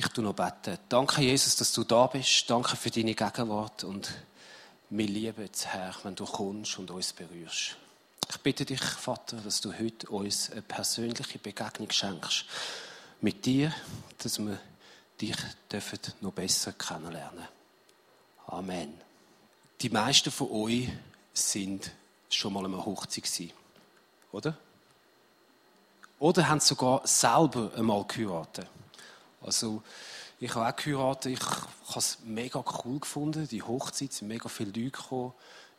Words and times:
Ich 0.00 0.06
tu 0.06 0.22
noch 0.22 0.32
beten. 0.32 0.78
Danke, 0.88 1.22
Jesus, 1.22 1.56
dass 1.56 1.72
du 1.72 1.82
da 1.82 2.06
bist. 2.06 2.48
Danke 2.48 2.76
für 2.76 2.88
deine 2.88 3.16
Gegenwart. 3.16 3.82
Und 3.82 4.08
wir 4.90 5.08
lieben 5.08 5.48
es, 5.52 5.66
Herr, 5.66 5.92
wenn 6.04 6.14
du 6.14 6.24
kommst 6.24 6.78
und 6.78 6.92
uns 6.92 7.12
berührst. 7.12 7.76
Ich 8.30 8.36
bitte 8.38 8.64
dich, 8.64 8.80
Vater, 8.80 9.38
dass 9.38 9.60
du 9.60 9.76
heute 9.76 10.08
uns 10.10 10.52
eine 10.52 10.62
persönliche 10.62 11.40
Begegnung 11.40 11.90
schenkst 11.90 12.44
mit 13.20 13.44
dir, 13.44 13.74
dass 14.18 14.38
wir 14.38 14.60
dich 15.20 15.36
dürfen 15.72 15.98
noch 16.20 16.32
besser 16.32 16.70
kennenlernen. 16.74 17.48
Amen. 18.46 18.94
Die 19.80 19.90
meisten 19.90 20.30
von 20.30 20.48
euch 20.52 20.90
sind 21.32 21.90
schon 22.30 22.52
mal 22.52 22.64
eine 22.64 22.84
Hochzeit 22.84 23.24
gewesen, 23.24 23.52
oder? 24.30 24.56
Oder 26.20 26.48
haben 26.48 26.60
sogar 26.60 27.04
selber 27.04 27.72
einmal 27.74 28.04
geheiratet. 28.04 28.68
Also, 29.40 29.82
ich 30.40 30.54
habe 30.54 30.68
auch 30.68 30.76
geheiratet. 30.76 31.32
Ich 31.32 31.40
habe 31.40 31.98
es 31.98 32.18
mega 32.24 32.64
cool 32.84 33.00
gefunden. 33.00 33.48
Die 33.48 33.62
Hochzeit 33.62 34.12
sind 34.12 34.28
mega 34.28 34.48
viele 34.48 34.70
Leute 34.70 34.90
gekommen. 34.90 35.32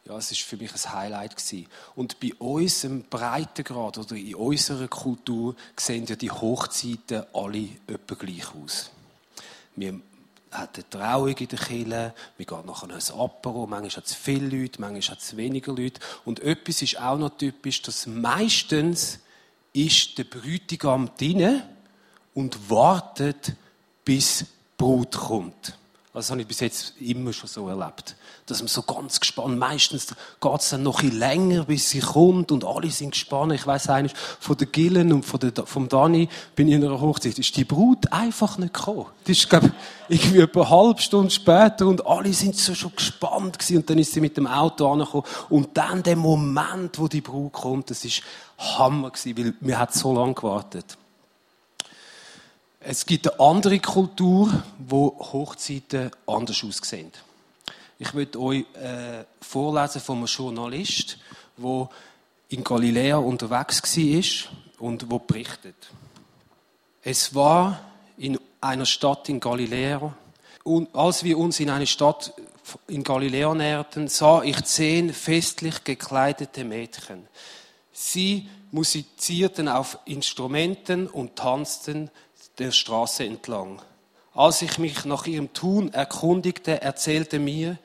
Ja, 0.06 0.18
es 0.18 0.32
ist 0.32 0.42
für 0.42 0.58
mich 0.58 0.72
ein 0.74 0.94
Highlight 0.94 1.36
gewesen. 1.36 1.68
Und 1.96 2.20
bei 2.20 2.34
uns 2.36 2.84
im 2.84 3.04
Breitengrad 3.04 3.98
oder 3.98 4.16
in 4.16 4.36
unserer 4.36 4.88
Kultur 4.88 5.56
sehen 5.78 6.06
ja 6.08 6.16
die 6.16 6.32
Hochzeiten 6.32 7.26
alle 7.34 7.70
etwa 7.86 8.16
gleich 8.16 8.48
aus. 8.56 8.92
Wir 9.76 9.90
haben 9.90 10.04
eine 10.52 10.90
Trauung 10.90 11.36
in 11.36 11.48
der 11.48 11.60
Kirche, 11.60 12.14
wir 12.38 12.46
gehen 12.46 12.66
nachher 12.66 12.90
ein 12.90 13.20
Apero, 13.20 13.68
manchmal 13.68 13.92
hat 13.92 14.06
es 14.06 14.16
viele 14.16 14.48
Leute, 14.48 14.82
manchmal 14.82 15.16
hat 15.16 15.22
es 15.22 15.38
weniger 15.38 15.74
Leute. 15.74 16.00
Und 16.26 16.40
etwas 16.40 16.82
ist 16.82 17.00
auch 17.00 17.18
noch 17.18 17.38
typisch, 17.38 17.82
dass 17.82 18.08
meistens 18.08 19.20
ist 19.74 20.18
der 20.18 20.24
Bräutigam 20.24 21.12
drinnen 21.18 21.62
und 22.40 22.70
wartet, 22.70 23.54
bis 24.06 24.46
Brut 24.78 25.12
kommt. 25.12 25.78
Das 26.14 26.32
habe 26.32 26.42
ich 26.42 26.48
bis 26.48 26.62
jetzt 26.62 26.94
immer 27.00 27.34
schon 27.34 27.50
so 27.50 27.68
erlebt. 27.68 28.16
Dass 28.46 28.60
man 28.60 28.68
so 28.68 28.82
ganz 28.82 29.20
gespannt, 29.20 29.60
meistens 29.60 30.08
geht 30.42 30.62
es 30.62 30.70
dann 30.70 30.84
noch 30.84 31.04
ein 31.04 31.12
länger, 31.12 31.66
bis 31.66 31.90
sie 31.90 32.00
kommt 32.00 32.52
und 32.52 32.66
alle 32.66 32.90
sind 32.90 33.12
gespannt. 33.12 33.54
Ich 33.54 33.68
weiß 33.68 33.90
eigentlich, 33.90 34.18
von 34.40 34.58
der 34.58 34.68
Gillen 34.68 35.14
und 35.14 35.24
von 35.24 35.40
der, 35.40 35.66
vom 35.66 35.88
Dani 35.88 36.30
bin 36.56 36.68
ich 36.70 36.76
in 36.76 36.84
einer 36.84 37.00
Hochzeit, 37.00 37.38
ist 37.38 37.56
die 37.58 37.66
Brut 37.66 38.12
einfach 38.12 38.58
nicht 38.58 38.74
gekommen. 38.74 39.06
Das 39.26 39.38
ist, 39.38 39.50
glaube 39.50 39.72
ich, 40.08 40.24
irgendwie 40.24 40.42
etwa 40.42 40.62
eine 40.62 40.70
halbe 40.70 41.02
Stunde 41.02 41.30
später 41.30 41.88
und 41.88 42.06
alle 42.08 42.34
sind 42.34 42.56
so 42.56 42.74
schon 42.74 42.96
gespannt 42.96 43.60
gewesen 43.60 43.78
und 43.78 43.90
dann 43.90 44.00
ist 44.00 44.14
sie 44.14 44.22
mit 44.22 44.36
dem 44.36 44.48
Auto 44.48 44.92
angekommen 44.92 45.26
und 45.50 45.78
dann 45.78 46.02
der 46.04 46.16
Moment, 46.16 46.98
wo 46.98 47.08
die 47.10 47.22
Brut 47.22 47.54
kommt, 47.54 47.92
das 47.92 48.04
ist 48.06 48.24
Hammer 48.58 49.12
gewesen, 49.12 49.38
weil 49.38 49.54
wir 49.60 49.78
hat 49.78 49.94
so 49.94 50.14
lange 50.14 50.34
gewartet. 50.34 50.98
Es 52.82 53.06
gibt 53.06 53.30
eine 53.30 53.40
andere 53.42 53.80
Kultur, 53.80 54.64
wo 54.78 55.18
Hochzeiten 55.20 56.12
anders 56.26 56.64
aussehen. 56.64 57.12
Ich 57.98 58.14
möchte 58.14 58.40
euch 58.40 58.66
äh, 58.76 59.26
vorlesen 59.42 60.00
von 60.00 60.18
einem 60.20 60.28
Journalist, 60.28 61.18
der 61.58 61.90
in 62.48 62.64
Galiläa 62.64 63.18
unterwegs 63.18 63.84
war 63.84 64.52
und 64.80 65.12
wo 65.12 65.20
berichtet. 65.20 65.76
Es 67.04 67.36
war 67.36 67.82
in 68.18 68.40
einer 68.62 68.86
Stadt 68.86 69.28
in 69.28 69.42
Galiläa 69.42 70.16
und 70.64 70.96
als 70.96 71.26
wir 71.26 71.38
uns 71.38 71.60
in 71.60 71.70
eine 71.70 71.86
Stadt 71.86 72.34
in 72.88 73.04
Galiläa 73.04 73.54
näherten, 73.54 74.08
sah 74.08 74.42
ich 74.42 74.64
zehn 74.64 75.14
festlich 75.14 75.84
gekleidete 75.84 76.64
Mädchen. 76.64 77.28
Sie 77.92 78.48
musizierten 78.72 79.68
auf 79.68 80.00
Instrumenten 80.06 81.08
und 81.08 81.36
tanzten 81.36 82.10
der 82.60 82.72
Straße 82.72 83.24
entlang. 83.24 83.82
Als 84.34 84.62
ich 84.62 84.78
mich 84.78 85.06
nach 85.06 85.26
ihrem 85.26 85.54
Tun 85.54 85.92
erkundigte, 85.94 86.82
erzählte 86.82 87.40
mir 87.40 87.78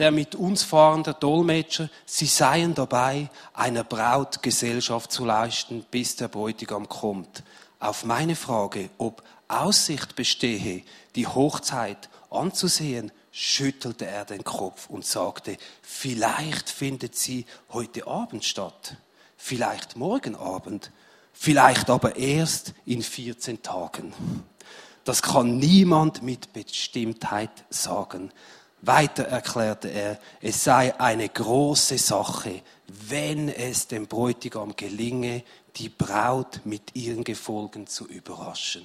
der 0.00 0.10
mit 0.10 0.34
uns 0.34 0.62
fahrende 0.62 1.12
Dolmetscher, 1.12 1.90
sie 2.06 2.24
seien 2.24 2.74
dabei, 2.74 3.28
einer 3.52 3.84
Braut 3.84 4.42
Gesellschaft 4.42 5.12
zu 5.12 5.26
leisten, 5.26 5.84
bis 5.90 6.16
der 6.16 6.28
Bräutigam 6.28 6.88
kommt. 6.88 7.42
Auf 7.78 8.06
meine 8.06 8.34
Frage, 8.34 8.88
ob 8.96 9.22
Aussicht 9.46 10.16
bestehe, 10.16 10.84
die 11.16 11.26
Hochzeit 11.26 12.08
anzusehen, 12.30 13.12
schüttelte 13.30 14.06
er 14.06 14.24
den 14.24 14.42
Kopf 14.42 14.88
und 14.88 15.04
sagte, 15.04 15.58
vielleicht 15.82 16.70
findet 16.70 17.14
sie 17.14 17.44
heute 17.70 18.06
Abend 18.06 18.46
statt, 18.46 18.96
vielleicht 19.36 19.96
morgen 19.96 20.34
Abend, 20.34 20.92
vielleicht 21.40 21.88
aber 21.88 22.16
erst 22.16 22.74
in 22.84 23.02
14 23.02 23.62
Tagen. 23.62 24.12
Das 25.04 25.22
kann 25.22 25.56
niemand 25.56 26.22
mit 26.22 26.52
Bestimmtheit 26.52 27.64
sagen. 27.70 28.30
Weiter 28.82 29.24
erklärte 29.24 29.88
er, 29.88 30.18
es 30.42 30.62
sei 30.62 31.00
eine 31.00 31.26
große 31.26 31.96
Sache, 31.96 32.60
wenn 32.86 33.48
es 33.48 33.88
dem 33.88 34.06
Bräutigam 34.06 34.76
gelinge, 34.76 35.42
die 35.76 35.88
Braut 35.88 36.60
mit 36.64 36.94
ihren 36.94 37.24
Gefolgen 37.24 37.86
zu 37.86 38.06
überraschen. 38.06 38.84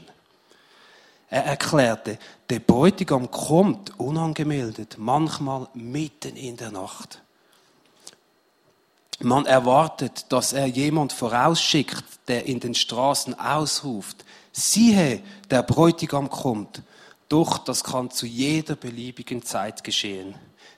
Er 1.29 1.43
erklärte, 1.43 2.17
der 2.49 2.59
Bräutigam 2.59 3.29
kommt 3.31 3.99
unangemeldet, 3.99 4.95
manchmal 4.97 5.67
mitten 5.73 6.37
in 6.37 6.55
der 6.55 6.72
Nacht. 6.72 7.22
Man 9.25 9.47
erwartet, 9.47 10.27
dass 10.29 10.53
er 10.53 10.67
jemand 10.67 11.11
vorausschickt, 11.11 12.03
der 12.27 12.45
in 12.45 12.59
den 12.59 12.75
Straßen 12.75 13.33
ausruft, 13.33 14.23
siehe, 14.51 15.19
der 15.49 15.63
Bräutigam 15.63 16.29
kommt. 16.29 16.83
Doch 17.27 17.57
das 17.57 17.83
kann 17.83 18.11
zu 18.11 18.27
jeder 18.27 18.75
beliebigen 18.75 19.41
Zeit 19.41 19.83
geschehen. 19.83 20.35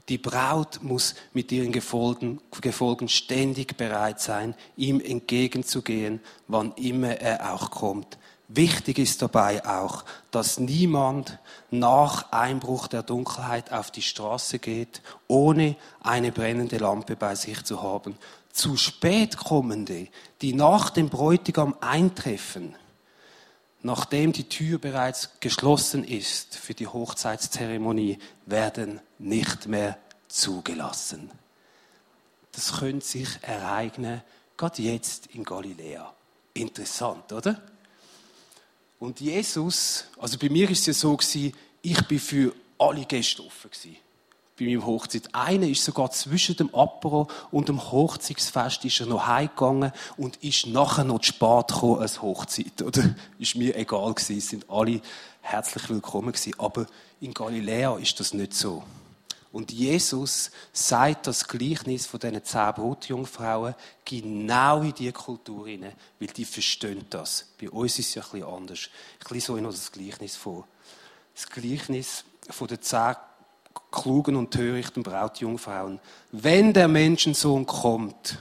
Die 0.07 0.17
Braut 0.17 0.79
muss 0.81 1.15
mit 1.33 1.51
ihren 1.51 1.73
Gefolgen, 1.73 2.39
Gefolgen 2.61 3.09
ständig 3.09 3.75
bereit 3.75 4.21
sein, 4.21 4.55
ihm 4.77 5.01
entgegenzugehen, 5.01 6.21
wann 6.47 6.71
immer 6.77 7.19
er 7.19 7.53
auch 7.53 7.69
kommt. 7.69 8.17
Wichtig 8.49 8.97
ist 8.97 9.21
dabei 9.21 9.65
auch, 9.65 10.05
dass 10.31 10.57
niemand 10.57 11.37
nach 11.69 12.31
Einbruch 12.31 12.87
der 12.87 13.03
Dunkelheit 13.03 13.73
auf 13.73 13.91
die 13.91 14.01
Straße 14.01 14.59
geht, 14.59 15.01
ohne 15.27 15.75
eine 16.01 16.31
brennende 16.31 16.77
Lampe 16.77 17.17
bei 17.17 17.35
sich 17.35 17.63
zu 17.65 17.83
haben. 17.83 18.17
Zu 18.53 18.77
spät 18.77 19.35
kommende, 19.35 20.07
die 20.41 20.53
nach 20.53 20.89
dem 20.89 21.09
Bräutigam 21.09 21.75
eintreffen, 21.81 22.75
nachdem 23.81 24.31
die 24.31 24.47
Tür 24.47 24.79
bereits 24.79 25.29
geschlossen 25.41 26.05
ist 26.05 26.55
für 26.55 26.73
die 26.73 26.87
Hochzeitszeremonie, 26.87 28.17
werden 28.45 29.01
nicht 29.19 29.67
mehr 29.67 29.97
zugelassen. 30.29 31.31
Das 32.53 32.79
könnte 32.79 33.05
sich 33.05 33.27
ereignen, 33.41 34.23
gerade 34.55 34.81
jetzt 34.81 35.27
in 35.27 35.43
Galiläa. 35.43 36.13
Interessant, 36.53 37.31
oder? 37.33 37.61
Und 38.99 39.19
Jesus, 39.19 40.05
also 40.19 40.37
bei 40.37 40.49
mir 40.49 40.69
ist 40.69 40.81
es 40.81 40.87
ja 40.87 40.93
so 40.93 41.15
gewesen, 41.15 41.53
ich 41.81 42.07
bin 42.07 42.19
für 42.19 42.53
alle 42.79 43.05
Gäste 43.05 43.43
offen 43.43 43.69
gewesen. 43.69 43.97
Bei 44.59 44.65
meinem 44.65 44.85
Hochzeit. 44.87 45.29
Einer 45.33 45.67
ist 45.67 45.83
sogar 45.83 46.09
zwischen 46.09 46.55
dem 46.55 46.73
Apero 46.73 47.27
und 47.51 47.69
dem 47.69 47.91
Hochzeitsfest 47.91 48.85
ist 48.85 48.99
er 48.99 49.05
noch 49.05 49.27
heimgegangen 49.27 49.91
und 50.17 50.37
ist 50.37 50.65
nachher 50.65 51.03
noch 51.03 51.19
zu 51.19 51.27
spät 51.27 51.67
gekommen 51.67 52.01
als 52.01 52.23
Hochzeit. 52.23 52.81
Oder? 52.81 53.13
Ist 53.39 53.55
mir 53.55 53.75
egal 53.75 54.15
gewesen. 54.15 54.37
Es 54.39 54.49
sind 54.49 54.67
alle 54.67 54.99
herzlich 55.41 55.87
willkommen 55.89 56.31
gewesen. 56.31 56.53
Aber 56.57 56.87
in 57.21 57.35
Galiläa 57.35 57.97
ist 57.99 58.19
das 58.19 58.33
nicht 58.33 58.55
so. 58.55 58.81
Und 59.51 59.71
Jesus 59.71 60.51
sagt 60.73 61.27
das 61.27 61.47
Gleichnis 61.47 62.05
von 62.05 62.19
diesen 62.19 62.43
zehn 62.43 62.73
Brutjungfrauen 62.73 63.75
genau 64.03 64.81
in 64.81 64.93
diese 64.93 65.13
Kultur 65.13 65.67
hinein, 65.67 65.93
weil 66.19 66.27
die 66.27 66.45
verstehen 66.45 67.05
das. 67.09 67.53
Bei 67.59 67.69
uns 67.69 67.97
ist 67.97 68.09
es 68.09 68.15
ja 68.15 68.21
bisschen 68.21 68.43
anders. 68.43 68.89
Ich 69.23 69.29
lese 69.29 69.53
euch 69.53 69.61
noch 69.61 69.71
das 69.71 69.91
Gleichnis 69.91 70.35
vor. 70.35 70.67
Das 71.33 71.47
Gleichnis 71.47 72.25
von 72.49 72.67
den 72.67 72.81
zehn 72.81 73.15
klugen 73.91 74.35
und 74.35 74.51
törichten 74.51 75.03
Brautjungfrauen. 75.03 75.99
Wenn 76.31 76.73
der 76.73 76.87
Menschensohn 76.87 77.65
kommt, 77.65 78.39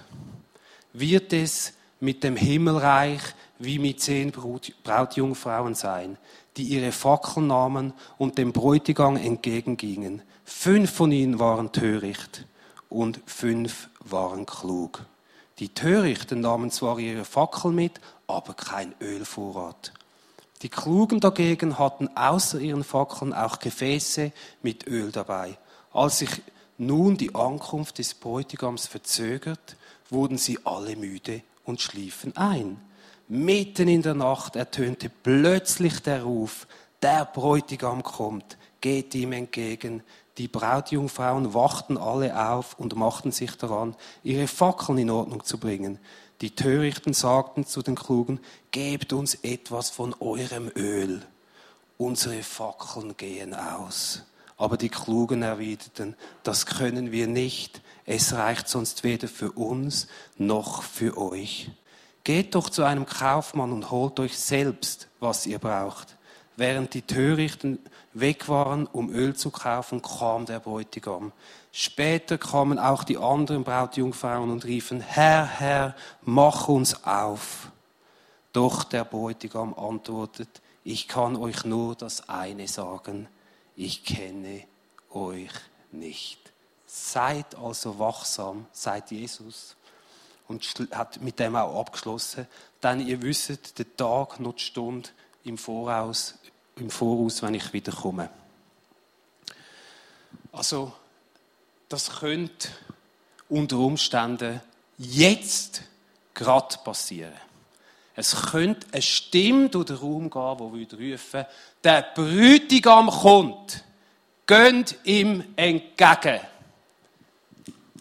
wird 0.93 1.32
es 1.32 1.73
mit 2.01 2.25
dem 2.25 2.37
Himmelreich 2.37 3.21
wie 3.59 3.79
mit 3.79 4.01
zehn 4.01 4.33
Brautjungfrauen 4.33 5.75
sein, 5.75 6.19
die 6.57 6.65
ihre 6.65 6.93
Fackeln 6.93 7.47
nahmen 7.47 7.93
und 8.19 8.39
dem 8.39 8.53
Bräutigam 8.53 9.17
entgegengingen. 9.17 10.23
Fünf 10.45 10.93
von 10.93 11.13
ihnen 11.13 11.39
waren 11.39 11.73
töricht 11.73 12.47
und 12.89 13.21
fünf 13.27 13.89
waren 14.01 14.47
klug. 14.47 15.05
Die 15.59 15.71
Törichten 15.71 16.41
nahmen 16.41 16.71
zwar 16.71 16.99
ihre 16.99 17.25
Fackel 17.25 17.73
mit, 17.73 18.01
aber 18.27 18.55
kein 18.55 18.95
Ölvorrat. 19.01 19.93
Die 20.63 20.69
Klugen 20.69 21.21
dagegen 21.21 21.79
hatten 21.79 22.09
außer 22.15 22.61
ihren 22.61 22.85
Fackeln 22.85 23.33
auch 23.33 23.59
Gefäße 23.59 24.33
mit 24.63 24.87
Öl 24.87 25.13
dabei. 25.13 25.59
Als 25.93 26.19
sich 26.19 26.31
nun 26.79 27.17
die 27.17 27.35
Ankunft 27.35 27.99
des 27.99 28.15
Bräutigams 28.15 28.87
verzögert, 28.87 29.77
wurden 30.11 30.39
sie 30.39 30.59
alle 30.65 30.97
müde 30.97 31.43
und 31.67 31.81
schliefen 31.83 32.37
ein. 32.37 32.81
Mitten 33.29 33.89
in 33.89 34.03
der 34.03 34.15
Nacht 34.15 34.57
ertönte 34.57 35.11
plötzlich 35.11 36.01
der 36.01 36.23
Ruf, 36.23 36.67
Der 37.03 37.27
Bräutigam 37.27 38.03
kommt, 38.03 38.57
geht 38.81 39.15
ihm 39.15 39.33
entgegen. 39.33 40.03
Die 40.39 40.49
Brautjungfrauen 40.49 41.53
wachten 41.53 41.99
alle 41.99 42.49
auf 42.49 42.79
und 42.79 42.95
machten 42.95 43.33
sich 43.33 43.57
daran, 43.57 43.97
ihre 44.23 44.47
Fackeln 44.47 44.99
in 44.99 45.11
Ordnung 45.11 45.45
zu 45.45 45.59
bringen. 45.59 45.99
Die 46.41 46.55
Törichten 46.55 47.15
sagten 47.15 47.67
zu 47.67 47.83
den 47.83 47.95
Klugen, 47.97 48.41
gebt 48.71 49.12
uns 49.12 49.35
etwas 49.37 49.91
von 49.91 50.15
eurem 50.21 50.71
Öl. 50.77 51.23
Unsere 51.99 52.43
Fackeln 52.43 53.17
gehen 53.17 53.55
aus. 53.55 54.23
Aber 54.59 54.77
die 54.77 54.91
Klugen 54.91 55.43
erwiderten, 55.43 56.15
das 56.43 56.67
können 56.67 57.12
wir 57.12 57.27
nicht. 57.27 57.81
Es 58.06 58.32
reicht 58.32 58.69
sonst 58.69 59.03
weder 59.03 59.26
für 59.26 59.50
uns 59.53 60.06
noch 60.38 60.82
für 60.82 61.19
euch. 61.19 61.70
Geht 62.23 62.55
doch 62.55 62.70
zu 62.70 62.85
einem 62.85 63.05
Kaufmann 63.05 63.73
und 63.73 63.91
holt 63.91 64.20
euch 64.20 64.38
selbst, 64.38 65.08
was 65.19 65.47
ihr 65.47 65.58
braucht. 65.58 66.17
Während 66.56 66.94
die 66.94 67.03
Törichten 67.03 67.79
weg 68.14 68.49
waren, 68.49 68.87
um 68.87 69.11
Öl 69.11 69.35
zu 69.37 69.50
kaufen, 69.50 70.00
kam 70.00 70.47
der 70.47 70.61
Bräutigam. 70.61 71.32
Später 71.73 72.38
kamen 72.38 72.79
auch 72.79 73.05
die 73.05 73.19
anderen 73.19 73.64
Brautjungfrauen 73.64 74.50
und 74.50 74.64
riefen, 74.64 75.00
Herr, 75.00 75.44
Herr, 75.44 75.94
mach 76.23 76.69
uns 76.69 77.05
auf. 77.05 77.70
Doch 78.52 78.85
der 78.85 79.05
Bräutigam 79.05 79.75
antwortet, 79.75 80.62
ich 80.82 81.09
kann 81.09 81.37
euch 81.37 81.64
nur 81.64 81.94
das 81.94 82.29
eine 82.29 82.69
sagen, 82.69 83.29
ich 83.75 84.05
kenne 84.05 84.62
euch 85.11 85.50
nicht. 85.93 86.56
Seid 86.87 87.55
also 87.55 87.99
wachsam, 87.99 88.67
seid 88.73 89.11
Jesus. 89.11 89.77
Und 90.49 90.65
hat 90.93 91.21
mit 91.21 91.41
dem 91.41 91.56
auch 91.56 91.81
abgeschlossen, 91.81 92.47
denn 92.83 93.05
ihr 93.05 93.21
wisst, 93.21 93.79
der 93.79 93.97
Tag 93.97 94.38
noch 94.38 94.55
die 94.55 94.62
Stunde 94.62 95.09
im 95.43 95.59
Voraus 95.59 96.35
im 96.77 96.91
Voraus, 96.91 97.43
wenn 97.43 97.55
ich 97.55 97.73
wiederkomme. 97.73 98.29
Also, 100.53 100.93
das 101.88 102.21
könnte 102.21 102.69
unter 103.49 103.79
Umständen 103.79 104.61
jetzt 104.99 105.83
gerade 106.35 106.77
passieren. 106.85 107.33
Es 108.15 108.50
könnte 108.50 108.87
eine 108.93 109.03
Stimme 109.03 109.69
durch 109.69 109.87
den 109.87 109.97
Raum 109.97 110.31
gehen, 110.31 110.56
die 110.59 110.91
würde 110.91 111.12
rufen, 111.12 111.44
der 111.85 112.03
Brütigam 112.15 113.09
kommt, 113.11 113.85
gönnt 114.47 114.97
ihm 115.05 115.44
entgegen. 115.56 116.41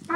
Die 0.07 0.13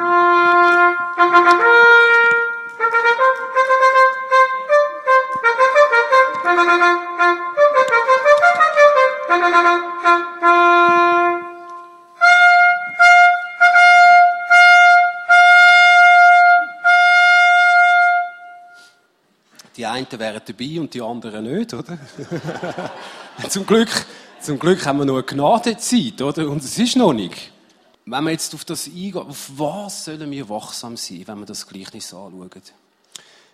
einen 19.86 20.06
wären 20.12 20.42
dabei 20.46 20.80
und 20.80 20.94
die 20.94 21.02
anderen 21.02 21.46
nicht, 21.46 21.74
oder? 21.74 21.98
zum, 23.50 23.66
Glück, 23.66 23.90
zum 24.40 24.60
Glück 24.60 24.86
haben 24.86 25.00
wir 25.00 25.06
noch 25.06 25.16
eine 25.16 25.24
Gnadezeit, 25.24 26.22
oder? 26.22 26.48
Und 26.48 26.64
es 26.64 26.78
ist 26.78 26.96
noch 26.96 27.14
nicht. 27.14 27.52
Wenn 28.12 28.24
wir 28.24 28.32
jetzt 28.32 28.56
auf 28.56 28.66
das 28.66 28.88
eingehen, 28.88 29.18
auf 29.18 29.52
was 29.56 30.06
sollen 30.06 30.32
wir 30.32 30.50
wachsam 30.50 30.98
sein, 30.98 31.28
wenn 31.28 31.40
wir 31.42 31.46
das 31.46 31.68
Gleichnis 31.68 32.12
anschauen? 32.12 32.50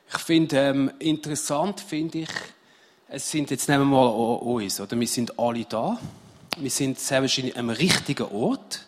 Ich 0.09 0.17
finde, 0.19 0.57
ähm, 0.57 0.91
interessant 0.99 1.81
finde 1.81 2.19
ich, 2.19 2.29
es 3.09 3.29
sind 3.29 3.51
jetzt 3.51 3.67
nehmen 3.67 3.89
wir 3.89 3.97
mal 3.97 4.07
uns, 4.07 4.79
oder? 4.79 4.97
Wir 4.97 5.07
sind 5.09 5.37
alle 5.37 5.65
da. 5.65 5.99
Wir 6.55 6.69
sind 6.69 6.97
sehr 7.01 7.21
wahrscheinlich 7.21 7.57
am 7.57 7.69
richtigen 7.69 8.27
Ort. 8.27 8.85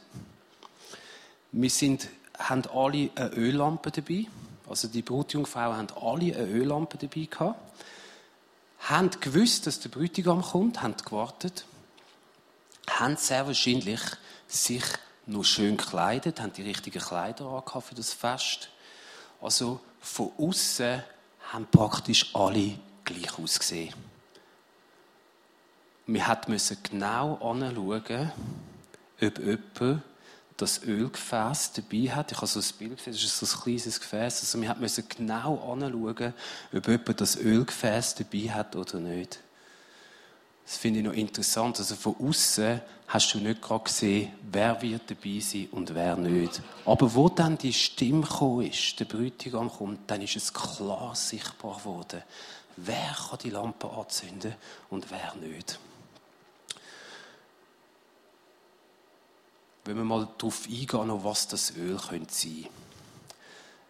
Wir 1.51 1.69
sind, 1.69 2.07
haben 2.39 2.63
alle 2.73 3.09
eine 3.15 3.33
Öllampe 3.33 3.91
dabei. 3.91 4.25
Also 4.69 4.87
die 4.87 5.01
Brutjungfrauen 5.01 5.75
haben 5.75 5.87
alle 6.01 6.33
eine 6.33 6.47
Öllampe 6.47 6.97
dabei 6.97 7.25
gehabt. 7.25 7.59
Haben 8.79 9.09
gewusst, 9.19 9.67
dass 9.67 9.81
der 9.81 9.89
Bräutigam 9.89 10.41
kommt, 10.43 10.81
haben 10.81 10.95
gewartet. 10.95 11.65
Haben 12.89 13.17
sehr 13.17 13.45
wahrscheinlich 13.47 13.99
sich 14.47 14.83
noch 15.27 15.43
schön 15.43 15.77
gekleidet, 15.77 16.41
haben 16.41 16.53
die 16.53 16.63
richtigen 16.63 17.01
Kleider 17.01 17.45
angehabt 17.45 17.87
für 17.87 17.95
das 17.95 18.13
Fest. 18.13 18.69
Also 19.41 19.79
von 19.99 20.31
außen 20.37 21.03
haben 21.51 21.67
praktisch 21.67 22.33
alle 22.33 22.77
gleich 23.03 23.37
ausgesehen. 23.37 23.93
Wir 26.07 26.41
mussten 26.47 26.77
genau 26.83 27.35
anschauen, 27.35 28.31
ob 29.21 29.39
jemand 29.39 30.03
das 30.55 30.81
Ölgefäß 30.83 31.73
dabei 31.73 32.15
hat. 32.15 32.31
Ich 32.31 32.37
habe 32.37 32.47
so 32.47 32.59
ein 32.59 32.77
Bild 32.79 32.97
gesehen, 32.97 33.13
das 33.13 33.23
ist 33.23 33.39
so 33.39 33.45
ein 33.45 33.61
kleines 33.63 33.99
Gefäß. 33.99 34.41
Also 34.41 34.61
wir 34.61 34.73
mussten 34.75 35.07
genau 35.09 35.73
anschauen, 35.73 36.33
ob 36.73 36.87
jemand 36.87 37.21
das 37.21 37.35
Ölgefäß 37.35 38.15
dabei 38.15 38.51
hat 38.51 38.75
oder 38.75 38.99
nicht. 38.99 39.39
Das 40.67 40.75
finde 40.75 40.99
ich 40.99 41.05
noch 41.05 41.13
interessant. 41.13 41.79
Also 41.79 41.95
von 41.95 42.17
außen 42.19 42.81
hast 43.07 43.33
du 43.33 43.37
nicht 43.37 43.61
gerade 43.61 43.85
gesehen, 43.85 44.33
wer 44.51 44.81
wird 44.81 45.09
dabei 45.09 45.39
sein 45.39 45.69
und 45.71 45.95
wer 45.95 46.17
nicht. 46.17 46.61
Aber 46.85 47.15
wo 47.15 47.29
dann 47.29 47.57
die 47.57 47.71
Stimme 47.71 48.27
gekommen 48.27 48.69
ist, 48.69 48.99
der 48.99 49.05
Bräutigam 49.05 49.71
kommt, 49.71 50.11
dann 50.11 50.21
ist 50.21 50.35
es 50.35 50.53
klar 50.53 51.15
sichtbar 51.15 51.77
geworden, 51.77 52.21
wer 52.75 53.15
kann 53.29 53.39
die 53.41 53.49
Lampe 53.49 53.89
anzünden 53.89 54.55
und 54.89 55.09
wer 55.09 55.35
nicht. 55.35 55.79
Wenn 59.85 59.95
wir 59.95 60.03
mal 60.03 60.27
darauf 60.37 60.67
eingehen, 60.67 61.23
was 61.23 61.47
das 61.47 61.77
Öl 61.77 61.95
könnte 61.95 62.33
sein 62.33 62.67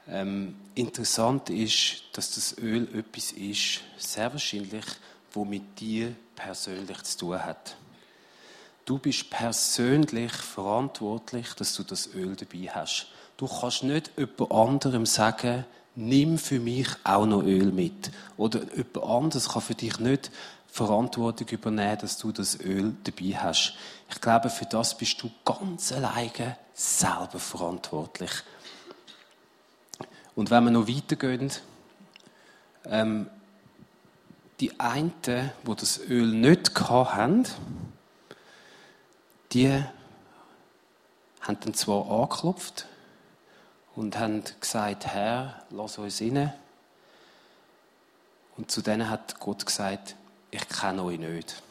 ähm, 0.10 0.56
Interessant 0.76 1.50
ist, 1.50 2.04
dass 2.14 2.36
das 2.36 2.56
Öl 2.60 2.88
etwas 2.96 3.32
ist, 3.32 3.82
sehr 3.98 4.32
wahrscheinlich, 4.32 4.86
wo 5.34 5.44
mit 5.44 5.80
dir 5.80 6.16
persönlich 6.38 7.04
zu 7.04 7.18
tun 7.18 7.44
hat. 7.44 7.76
Du 8.86 8.98
bist 9.00 9.30
persönlich 9.30 10.32
verantwortlich, 10.32 11.54
dass 11.56 11.76
du 11.76 11.84
das 11.84 12.08
Öl 12.14 12.38
dabei 12.38 12.70
hast. 12.74 13.08
Du 13.36 13.46
kannst 13.46 13.84
nicht 13.84 14.12
jemand 14.18 14.52
anderem 14.52 15.06
sagen, 15.06 15.66
nimm 15.96 16.38
für 16.38 16.62
mich 16.62 16.88
auch 17.04 17.26
noch 17.26 17.44
Öl 17.44 17.74
mit. 17.74 18.12
Oder 18.38 18.62
jemand 18.74 18.98
anderes 19.04 19.50
kann 19.50 19.62
für 19.62 19.76
dich 19.76 20.00
nicht 20.00 20.32
Verantwortung 20.68 21.50
übernehmen, 21.50 21.98
dass 22.00 22.18
du 22.18 22.32
das 22.32 22.60
Öl 22.62 22.96
dabei 23.04 23.38
hast. 23.38 23.74
Ich 24.10 24.22
glaube, 24.22 24.50
für 24.50 24.66
das 24.66 24.98
bist 24.98 25.22
du 25.22 25.32
ganz 25.44 25.92
alleine 25.92 26.58
selber 26.74 27.40
verantwortlich. 27.40 28.32
Und 30.36 30.52
wenn 30.52 30.64
wir 30.66 30.72
noch 30.72 30.88
weitergehen, 30.88 31.52
ähm, 32.86 33.28
die 34.60 34.80
einen, 34.80 35.14
die 35.24 35.76
das 35.76 36.00
Öl 36.00 36.28
nicht 36.28 36.80
hatten, 36.80 37.46
die 39.54 39.72
haben 41.42 41.60
dann 41.60 41.74
zwar 41.74 42.10
angeklopft 42.10 42.88
und 43.96 44.18
haben 44.18 44.44
gesagt, 44.60 45.08
Herr, 45.08 45.64
lass 45.70 45.98
uns 45.98 46.22
rein. 46.22 46.54
Und 48.58 48.72
zu 48.72 48.82
denen 48.82 49.10
hat 49.10 49.40
Gott 49.40 49.66
gesagt, 49.66 50.16
ich 50.52 50.68
kenne 50.68 51.04
euch 51.04 51.20
nicht. 51.20 51.62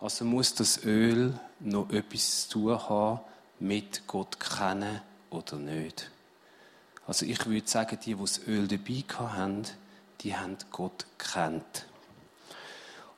Also 0.00 0.24
muss 0.24 0.54
das 0.54 0.84
Öl 0.84 1.38
noch 1.60 1.90
etwas 1.90 2.48
zu 2.48 2.60
tun 2.60 2.88
haben 2.88 3.20
mit 3.60 4.06
Gott 4.06 4.38
kennen 4.38 5.00
oder 5.30 5.56
nicht. 5.56 6.10
Also 7.06 7.26
ich 7.26 7.44
würde 7.46 7.66
sagen, 7.68 7.98
die, 8.04 8.14
die 8.14 8.20
das 8.20 8.40
Öl 8.46 8.68
dabei 8.68 9.04
haben, 9.36 9.64
die 10.20 10.36
haben 10.36 10.56
Gott 10.70 11.06
kennt. 11.18 11.86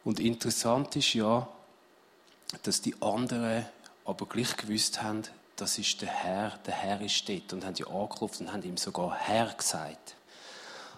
Und 0.05 0.21
interessant 0.21 0.97
ist 0.97 1.15
ja, 1.15 1.49
dass 2.63 2.81
die 2.83 3.01
anderen 3.01 3.67
aber 4.05 4.27
gleich 4.27 4.57
gewusst 4.57 5.03
haben, 5.03 5.23
das 5.57 5.79
ist 5.79 6.01
der 6.01 6.09
Herr, 6.09 6.59
der 6.67 6.75
Herr 6.75 7.01
ist 7.01 7.29
dort 7.29 7.53
und 7.53 7.65
haben 7.65 7.75
ja 7.75 7.87
angeklopft 7.87 8.41
und 8.41 8.53
haben 8.53 8.63
ihm 8.63 8.77
sogar 8.77 9.15
Herr 9.15 9.53
gesagt. 9.53 10.17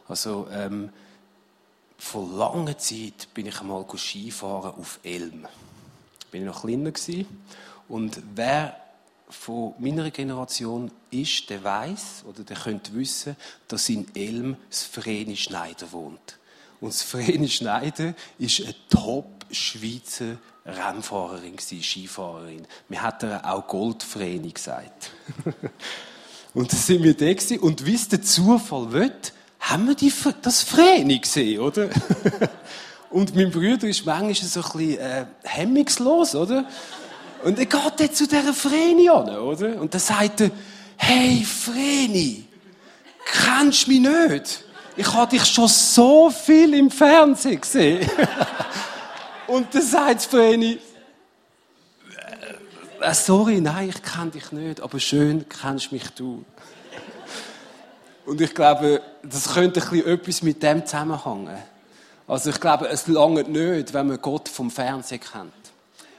Also 0.08 0.48
ähm, 0.50 0.90
vor 1.98 2.28
langer 2.28 2.78
Zeit 2.78 3.28
bin 3.34 3.46
ich 3.46 3.60
einmal 3.60 3.84
Skifahren 3.96 4.74
auf 4.74 5.00
Elm. 5.02 5.46
Bin 6.30 6.42
ich 6.42 6.46
noch 6.46 6.62
kleiner 6.62 6.90
gewesen. 6.90 7.26
Und 7.88 8.22
wer 8.34 8.81
von 9.32 9.74
meiner 9.78 10.10
Generation 10.10 10.90
ist, 11.10 11.50
der 11.50 11.64
weiß 11.64 12.24
oder 12.28 12.44
der 12.44 12.56
könnte 12.56 12.94
wissen, 12.94 13.36
dass 13.68 13.88
in 13.88 14.06
Elm 14.14 14.56
das 14.70 14.84
Vreni 14.84 15.36
Schneider 15.36 15.90
wohnt. 15.92 16.38
Und 16.80 16.92
das 16.92 17.02
Vreni 17.02 17.48
Schneider 17.48 18.14
ist 18.38 18.60
eine 18.60 18.74
Top-Schweizer 18.88 20.38
Rennfahrerin, 20.64 21.58
Skifahrerin. 21.58 22.66
Wir 22.88 23.02
hat 23.02 23.24
ihr 23.24 23.44
auch 23.44 23.66
Goldvreni 23.66 24.52
gesagt. 24.52 25.10
und 26.54 26.72
da 26.72 26.76
sind 26.76 27.02
wir 27.02 27.14
da 27.14 27.32
gewesen. 27.32 27.58
Und 27.58 27.84
wie 27.84 27.94
es 27.94 28.08
der 28.08 28.22
Zufall 28.22 28.92
will, 28.92 29.12
haben 29.58 29.88
wir 29.88 29.94
die, 29.94 30.12
das 30.42 30.62
Vreni 30.62 31.18
gesehen, 31.18 31.60
oder? 31.60 31.88
Und 33.10 33.36
mein 33.36 33.50
Bruder 33.50 33.86
ist 33.88 34.06
manchmal 34.06 34.34
so 34.34 34.60
ein 34.62 34.72
bisschen 34.72 34.98
äh, 34.98 35.26
hemmungslos, 35.44 36.34
oder? 36.34 36.66
Und 37.42 37.58
er 37.58 37.66
geht 37.66 37.92
dann 38.00 38.12
zu 38.12 38.26
dieser 38.26 38.54
Vreni 38.54 39.08
an, 39.08 39.28
oder? 39.28 39.80
Und 39.80 39.92
dann 39.92 40.00
sagt 40.00 40.42
er, 40.42 40.50
hey 40.96 41.44
Vreni, 41.44 42.46
kennst 43.24 43.86
du 43.86 43.90
mich 43.90 44.00
nicht? 44.00 44.64
Ich 44.96 45.12
habe 45.12 45.30
dich 45.30 45.44
schon 45.46 45.68
so 45.68 46.30
viel 46.30 46.74
im 46.74 46.90
Fernsehen 46.90 47.60
gesehen. 47.60 48.08
Und 49.46 49.74
dann 49.74 49.82
sagt 49.82 50.22
Vreni, 50.22 50.78
äh, 53.00 53.14
sorry, 53.14 53.60
nein, 53.60 53.88
ich 53.88 54.02
kenne 54.02 54.30
dich 54.30 54.52
nicht, 54.52 54.80
aber 54.80 55.00
schön 55.00 55.46
kennst 55.48 55.92
mich 55.92 56.08
du. 56.10 56.44
Und 58.24 58.40
ich 58.40 58.54
glaube, 58.54 59.02
das 59.22 59.54
könnte 59.54 59.82
ein 59.82 59.88
bisschen 59.88 60.06
etwas 60.06 60.42
mit 60.42 60.62
dem 60.62 60.86
zusammenhängen. 60.86 61.58
Also 62.28 62.50
ich 62.50 62.60
glaube, 62.60 62.88
es 62.88 63.08
langt 63.08 63.48
nicht, 63.48 63.92
wenn 63.92 64.06
man 64.06 64.20
Gott 64.20 64.48
vom 64.48 64.70
Fernsehen 64.70 65.20
kennt. 65.20 65.61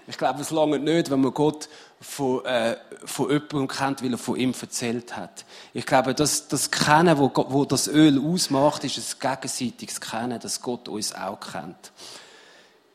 Ich 0.08 0.18
glaube, 0.18 0.42
es 0.42 0.52
langt 0.52 0.84
nicht, 0.84 1.10
wenn 1.10 1.22
man 1.22 1.34
Gott 1.34 1.70
von, 2.02 2.44
äh, 2.46 2.78
von 3.06 3.30
jemandem 3.30 3.68
kennt, 3.68 4.04
weil 4.04 4.12
er 4.12 4.18
von 4.18 4.36
ihm 4.36 4.54
erzählt 4.60 5.16
hat. 5.16 5.46
Ich 5.74 5.86
glaube, 5.86 6.14
das, 6.14 6.48
das 6.48 6.70
Kennen, 6.70 7.18
wo, 7.18 7.32
wo 7.34 7.64
das 7.66 7.88
Öl 7.88 8.20
ausmacht, 8.20 8.84
ist 8.84 8.98
ein 8.98 9.20
gegenseitiges 9.20 10.02
Kennen, 10.02 10.40
dass 10.40 10.62
Gott 10.62 10.90
uns 10.90 11.16
auch 11.16 11.40
kennt. 11.40 11.92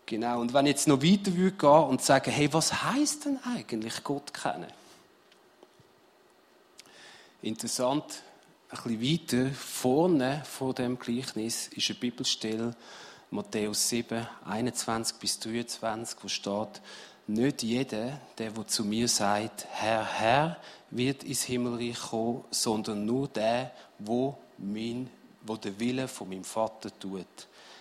Genau. 0.04 0.40
Und 0.40 0.52
wenn 0.54 0.66
ich 0.66 0.72
jetzt 0.72 0.88
noch 0.88 1.02
weiter 1.02 1.34
würde 1.34 1.56
gehen 1.56 1.84
und 1.84 2.02
sagen, 2.02 2.30
hey, 2.30 2.52
was 2.52 2.82
heißt 2.82 3.26
denn 3.26 3.38
eigentlich 3.44 4.04
Gott 4.04 4.32
kennen? 4.34 4.72
Interessant, 7.40 8.22
ein 8.70 8.98
bisschen 8.98 9.02
weiter 9.02 9.54
vorne 9.54 10.42
vor 10.44 10.74
dem 10.74 10.98
Gleichnis 10.98 11.68
ist 11.68 11.88
eine 11.88 11.98
Bibelstelle, 11.98 12.74
Matthäus 13.30 13.88
7, 13.90 14.26
21 14.46 15.16
bis 15.18 15.38
23, 15.40 16.18
wo 16.22 16.28
steht, 16.28 16.80
nicht 17.26 17.62
jeder, 17.62 18.18
der 18.38 18.56
wo 18.56 18.62
zu 18.62 18.84
mir 18.84 19.06
sagt, 19.06 19.66
Herr, 19.70 20.02
Herr, 20.04 20.56
wird 20.90 21.24
ins 21.24 21.42
Himmelreich 21.42 22.00
kommen, 22.00 22.44
sondern 22.50 23.04
nur 23.04 23.28
der, 23.28 23.72
wo, 23.98 24.38
mein, 24.56 25.10
wo 25.42 25.56
der 25.56 25.78
Wille 25.78 26.08
von 26.08 26.30
meinem 26.30 26.44
Vater 26.44 26.90
tut. 26.98 27.26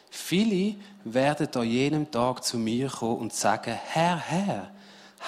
Viele 0.10 0.76
werden 1.06 1.48
an 1.54 1.70
jenem 1.70 2.12
Tag 2.12 2.44
zu 2.44 2.58
mir 2.58 2.90
kommen 2.90 3.22
und 3.22 3.34
sagen, 3.34 3.74
Herr, 3.74 4.18
Herr, 4.18 4.72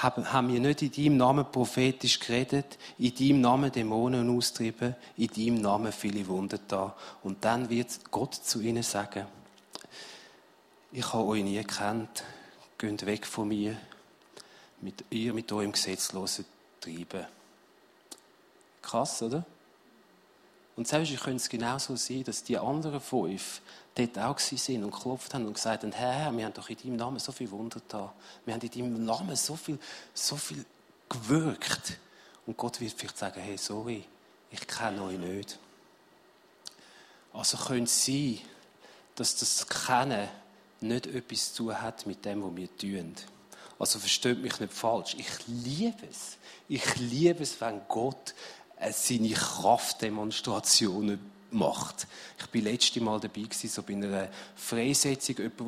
haben 0.01 0.51
wir 0.51 0.59
nicht 0.59 0.81
in 0.81 0.91
deinem 0.91 1.17
Namen 1.17 1.45
prophetisch 1.49 2.19
geredet, 2.19 2.77
in 2.97 3.15
deinem 3.15 3.41
Namen 3.41 3.71
Dämonen 3.71 4.35
austrieben, 4.35 4.95
in 5.15 5.27
deinem 5.27 5.61
Namen 5.61 5.93
viele 5.93 6.27
Wunder 6.27 6.59
da. 6.67 6.93
Und 7.23 7.43
dann 7.45 7.69
wird 7.69 8.11
Gott 8.11 8.35
zu 8.35 8.59
ihnen 8.61 8.83
sagen, 8.83 9.25
ich 10.91 11.13
habe 11.13 11.25
euch 11.25 11.43
nie 11.43 11.57
gekannt, 11.57 12.23
geht 12.77 13.05
weg 13.05 13.25
von 13.25 13.47
mir, 13.47 13.77
mit 14.81 15.03
ihr 15.09 15.33
mit 15.33 15.51
eurem 15.51 15.71
gesetzlosen 15.71 16.45
Treiben. 16.79 17.25
Krass, 18.81 19.21
oder? 19.21 19.45
Und 20.75 20.87
selbst 20.87 21.11
könnte 21.19 21.35
es 21.35 21.49
genauso 21.49 21.97
sein, 21.97 22.23
dass 22.23 22.43
die 22.43 22.57
anderen 22.57 23.01
fünf 23.01 23.61
dort 23.95 24.17
auch 24.17 24.39
sind 24.39 24.83
und 24.83 24.91
geklopft 24.91 25.33
haben 25.33 25.45
und 25.45 25.53
gesagt 25.55 25.83
haben, 25.83 25.91
Herr, 25.91 26.31
wir 26.31 26.45
haben 26.45 26.53
doch 26.53 26.69
in 26.69 26.77
deinem 26.77 26.95
Namen 26.95 27.19
so 27.19 27.33
viel 27.33 27.51
Wunder 27.51 27.81
da. 27.89 28.13
Wir 28.45 28.53
haben 28.53 28.61
in 28.61 28.71
deinem 28.71 29.05
Namen 29.05 29.35
so 29.35 29.57
viel, 29.57 29.77
so 30.13 30.37
viel 30.37 30.65
gewirkt. 31.09 31.99
Und 32.45 32.55
Gott 32.55 32.79
wird 32.79 32.93
vielleicht 32.93 33.17
sagen, 33.17 33.41
hey, 33.41 33.57
sorry, 33.57 34.05
ich 34.49 34.65
kenne 34.65 35.03
euch 35.03 35.17
nicht. 35.17 35.59
Also 37.33 37.57
könnte 37.57 37.83
es 37.83 38.05
sein, 38.05 38.39
dass 39.15 39.35
das 39.35 39.67
Kennen 39.67 40.29
nicht 40.81 41.07
etwas 41.07 41.53
zu 41.53 41.79
hat 41.79 42.05
mit 42.05 42.25
dem, 42.25 42.43
was 42.43 42.55
wir 42.55 42.77
tun. 42.77 43.15
Also 43.77 43.99
versteht 43.99 44.41
mich 44.41 44.59
nicht 44.59 44.73
falsch. 44.73 45.15
Ich 45.17 45.47
liebe 45.47 46.05
es. 46.09 46.37
Ich 46.67 46.95
liebe 46.97 47.43
es, 47.43 47.61
wenn 47.61 47.81
Gott 47.87 48.35
äh, 48.77 48.91
seine 48.91 49.29
Kraftdemonstrationen 49.29 51.19
macht. 51.51 52.07
Ich 52.39 52.47
bin 52.47 52.63
letzte 52.63 53.01
Mal 53.01 53.19
dabei 53.19 53.41
gewesen, 53.41 53.69
so 53.69 53.81
bei 53.83 53.93
einer 53.93 54.29
Freisetzung, 54.55 55.37
jemand, 55.37 55.59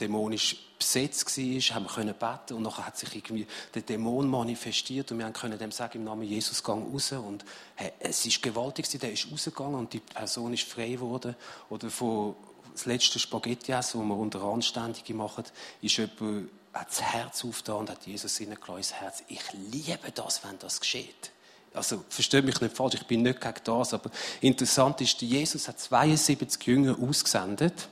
der 0.00 0.06
dämonisch 0.06 0.56
besetzt 0.78 1.26
war, 1.36 1.74
haben 1.74 1.84
wir 1.84 1.94
können 1.94 2.14
beten 2.14 2.54
und 2.54 2.62
nachher 2.62 2.86
hat 2.86 2.96
sich 2.96 3.14
irgendwie 3.14 3.46
der 3.74 3.82
Dämon 3.82 4.28
manifestiert 4.28 5.12
und 5.12 5.18
wir 5.18 5.30
können 5.30 5.58
dem 5.58 5.72
sagen, 5.72 5.98
im 5.98 6.04
Namen 6.04 6.22
Jesus, 6.22 6.62
gang 6.62 6.92
raus 6.92 7.12
und 7.12 7.44
hey, 7.76 7.92
es 8.00 8.24
ist 8.26 8.42
gewaltig 8.42 8.88
der 8.98 9.12
ist 9.12 9.30
rausgegangen 9.30 9.74
und 9.74 9.92
die 9.92 10.00
Person 10.00 10.52
ist 10.52 10.64
frei 10.64 10.90
geworden. 10.90 11.36
Oder 11.68 11.90
von 11.90 12.34
das 12.72 12.86
letzte 12.86 13.18
Spaghetti 13.18 13.72
essen, 13.72 14.00
das 14.00 14.08
wir 14.08 14.16
unter 14.16 14.42
Anständigen 14.42 15.16
machen, 15.16 15.44
ist 15.82 15.96
jemand, 15.96 16.48
hat 16.72 16.88
das 16.88 17.02
Herz 17.02 17.44
aufgetan 17.44 17.76
und 17.76 17.90
hat 17.90 18.06
Jesus 18.06 18.36
hineingelassen 18.36 18.76
ins 18.76 18.92
Herz. 18.94 19.22
Ich 19.28 19.42
liebe 19.52 20.10
das, 20.14 20.44
wenn 20.44 20.58
das 20.58 20.80
geschieht. 20.80 21.32
Also, 21.72 22.04
versteht 22.08 22.44
mich 22.44 22.60
nicht 22.60 22.76
falsch, 22.76 22.94
ich 22.94 23.06
bin 23.06 23.22
nicht 23.22 23.40
gegen 23.40 23.54
das, 23.62 23.94
aber 23.94 24.10
interessant 24.40 25.00
ist, 25.00 25.20
Jesus 25.22 25.68
hat 25.68 25.78
72 25.78 26.66
Jünger 26.66 26.96
ausgesendet 27.00 27.88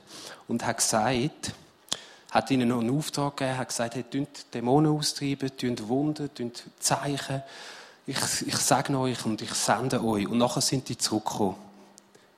und 0.47 0.65
hat 0.65 0.77
gesagt, 0.77 1.53
hat 2.31 2.51
ihnen 2.51 2.67
noch 2.69 2.81
einen 2.81 2.95
Auftrag 2.95 3.37
gegeben, 3.37 3.57
hat 3.57 3.69
gesagt, 3.69 3.95
hey, 3.95 4.05
Dämonen 4.53 4.91
austreiben, 4.91 5.55
tönt 5.55 5.87
Wunder, 5.87 6.33
tönt 6.33 6.63
Zeichen. 6.79 7.41
Ich, 8.05 8.17
ich 8.45 8.57
sage 8.57 8.97
euch 8.97 9.25
und 9.25 9.41
ich 9.41 9.53
sende 9.53 10.03
euch. 10.03 10.27
Und 10.27 10.37
nachher 10.37 10.61
sind 10.61 10.89
die 10.89 10.97
zurückgekommen. 10.97 11.55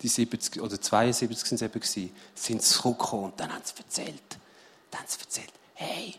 Die 0.02 0.08
70, 0.08 0.62
oder 0.62 0.80
72 0.82 1.48
sind 1.48 1.56
es 1.56 1.62
eben 1.62 1.74
gewesen, 1.74 2.16
sind 2.34 2.64
zurückgekommen 2.64 3.26
und 3.26 3.40
dann 3.40 3.54
haben 3.54 3.62
sie 3.64 3.78
erzählt. 3.78 4.38
Dann 4.90 5.02
haben 5.02 5.08
sie 5.08 5.20
erzählt, 5.20 5.52
hey, 5.76 6.16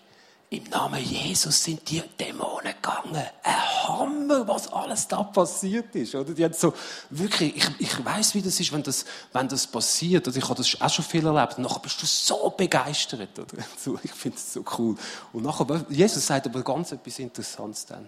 im 0.53 0.65
Namen 0.65 1.03
Jesus 1.03 1.65
sind 1.65 1.89
die 1.89 2.03
Dämonen 2.21 2.75
gegangen. 2.75 3.27
Ein 3.43 3.89
Hammer, 3.89 4.47
was 4.47 4.71
alles 4.71 5.09
da 5.09 5.23
passiert 5.23 5.95
ist. 5.95 6.15
Oder? 6.15 6.35
Die 6.35 6.45
haben 6.45 6.53
so, 6.53 6.75
wirklich, 7.09 7.57
ich, 7.57 7.71
ich 7.79 8.05
weiß, 8.05 8.35
wie 8.35 8.43
das 8.43 8.61
ist, 8.61 8.71
wenn 8.71 8.83
das, 8.83 9.07
wenn 9.33 9.49
das 9.49 9.67
passiert. 9.67 10.27
Also 10.27 10.39
ich 10.39 10.45
habe 10.45 10.57
das 10.57 10.79
auch 10.79 10.91
schon 10.91 11.07
viel 11.07 11.25
erlebt. 11.25 11.57
Und 11.57 11.63
nachher 11.63 11.81
bist 11.81 12.03
du 12.03 12.07
so 12.07 12.51
begeistert. 12.51 13.39
Oder? 13.39 13.65
Ich 14.05 14.13
finde 14.13 14.37
es 14.37 14.53
so 14.53 14.63
cool. 14.77 14.95
Und 15.33 15.43
nachher, 15.43 15.87
Jesus 15.89 16.27
sagt 16.27 16.47
aber 16.47 16.63
ganz 16.63 16.93
etwas 16.93 17.19
Interessantes 17.19 17.87
dann. 17.87 18.07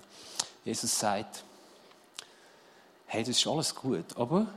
Jesus 0.67 0.99
sagt, 0.99 1.45
hey, 3.07 3.25
das 3.25 3.39
ist 3.39 3.47
alles 3.47 3.75
gut, 3.75 4.05
aber 4.17 4.49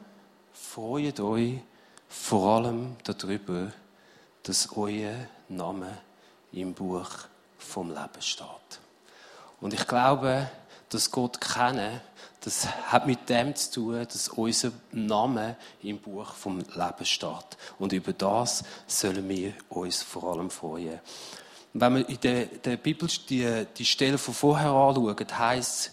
freut 0.77 1.19
euch 1.19 1.53
vor 2.07 2.57
allem 2.57 2.97
darüber, 3.03 3.71
dass 4.43 4.77
euer 4.77 5.27
Name 5.49 5.97
im 6.51 6.75
Buch 6.75 7.09
vom 7.57 7.89
Leben 7.89 8.21
steht. 8.21 8.45
Und 9.59 9.73
ich 9.73 9.87
glaube, 9.87 10.47
dass 10.89 11.09
Gott 11.09 11.41
kennen, 11.41 11.99
das 12.41 12.67
hat 12.91 13.07
mit 13.07 13.27
dem 13.27 13.55
zu 13.55 13.71
tun, 13.71 14.05
dass 14.07 14.29
unser 14.29 14.71
Name 14.91 15.55
im 15.81 15.97
Buch 15.97 16.31
vom 16.33 16.59
Leben 16.59 17.05
steht. 17.05 17.57
Und 17.79 17.91
über 17.91 18.13
das 18.13 18.63
sollen 18.85 19.27
wir 19.27 19.53
uns 19.69 20.03
vor 20.03 20.25
allem 20.31 20.51
freuen. 20.51 20.99
Wenn 21.73 21.95
wir 21.95 22.07
in 22.07 22.19
der, 22.19 22.45
der 22.45 22.77
Bibel 22.77 23.09
die, 23.27 23.65
die 23.75 23.85
Stelle 23.85 24.19
von 24.19 24.35
vorher 24.35 24.69
anschauen, 24.69 25.39
heißt 25.39 25.91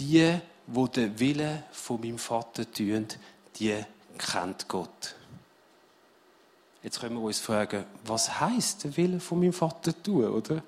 die, 0.00 0.40
wo 0.66 0.88
den 0.88 1.20
Willen 1.20 1.62
von 1.70 2.00
meinem 2.00 2.18
Vater 2.18 2.68
tun, 2.68 3.06
die 3.60 3.84
kennt 4.18 4.68
Gott. 4.68 5.14
Jetzt 6.82 7.00
können 7.00 7.16
wir 7.16 7.22
uns 7.22 7.40
fragen, 7.40 7.84
was 8.04 8.40
heißt 8.40 8.84
der 8.84 8.96
Wille 8.96 9.20
von 9.20 9.40
meinem 9.40 9.52
Vater 9.52 10.00
tun, 10.02 10.26
oder? 10.26 10.62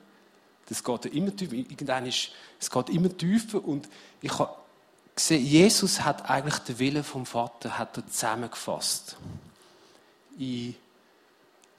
Das 0.69 0.83
geht 0.83 1.07
immer 1.07 1.35
tiefer. 1.35 1.53
Irgendwann 1.53 2.07
ist, 2.07 2.31
es 2.59 2.71
geht 2.71 2.89
immer 2.89 3.15
tiefer. 3.17 3.63
Und 3.65 3.89
ich 4.21 4.37
habe 4.39 4.55
gesehen, 5.15 5.45
Jesus 5.45 6.01
hat 6.03 6.29
eigentlich 6.29 6.59
den 6.59 6.79
Willen 6.79 7.05
vom 7.05 7.27
Vater 7.27 7.79
hat 7.79 7.97
er 7.97 8.07
zusammengefasst. 8.07 9.17
In 10.39 10.75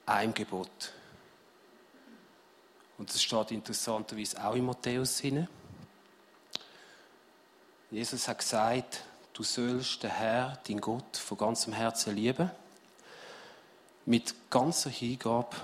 einem 0.06 0.34
Gebot. 0.34 0.92
Und 2.96 3.12
das 3.12 3.22
steht 3.22 3.50
interessanterweise 3.50 4.44
auch 4.44 4.54
in 4.54 4.66
Matthäus 4.66 5.20
hinein. 5.20 5.48
Jesus 7.90 8.26
hat 8.26 8.38
gesagt, 8.38 9.04
du 9.38 9.44
sollst 9.44 10.02
den 10.02 10.10
Herr, 10.10 10.58
dein 10.66 10.80
Gott, 10.80 11.16
von 11.16 11.38
ganzem 11.38 11.72
Herzen 11.72 12.16
lieben. 12.16 12.50
Mit 14.04 14.34
ganzer 14.50 14.90
Hingabe, 14.90 15.54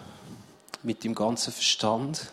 mit 0.85 1.03
dem 1.03 1.13
ganzen 1.13 1.53
Verstand 1.53 2.31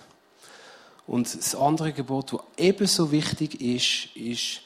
und 1.07 1.33
das 1.33 1.55
andere 1.55 1.93
Gebot, 1.93 2.33
das 2.33 2.41
ebenso 2.57 3.11
wichtig 3.11 3.59
ist, 3.59 4.15
ist, 4.15 4.61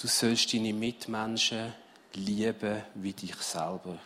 du 0.00 0.06
sollst 0.06 0.54
deine 0.54 0.72
Mitmenschen 0.72 1.72
lieben 2.14 2.80
wie 2.94 3.12
dich 3.12 3.34
selber. 3.36 3.98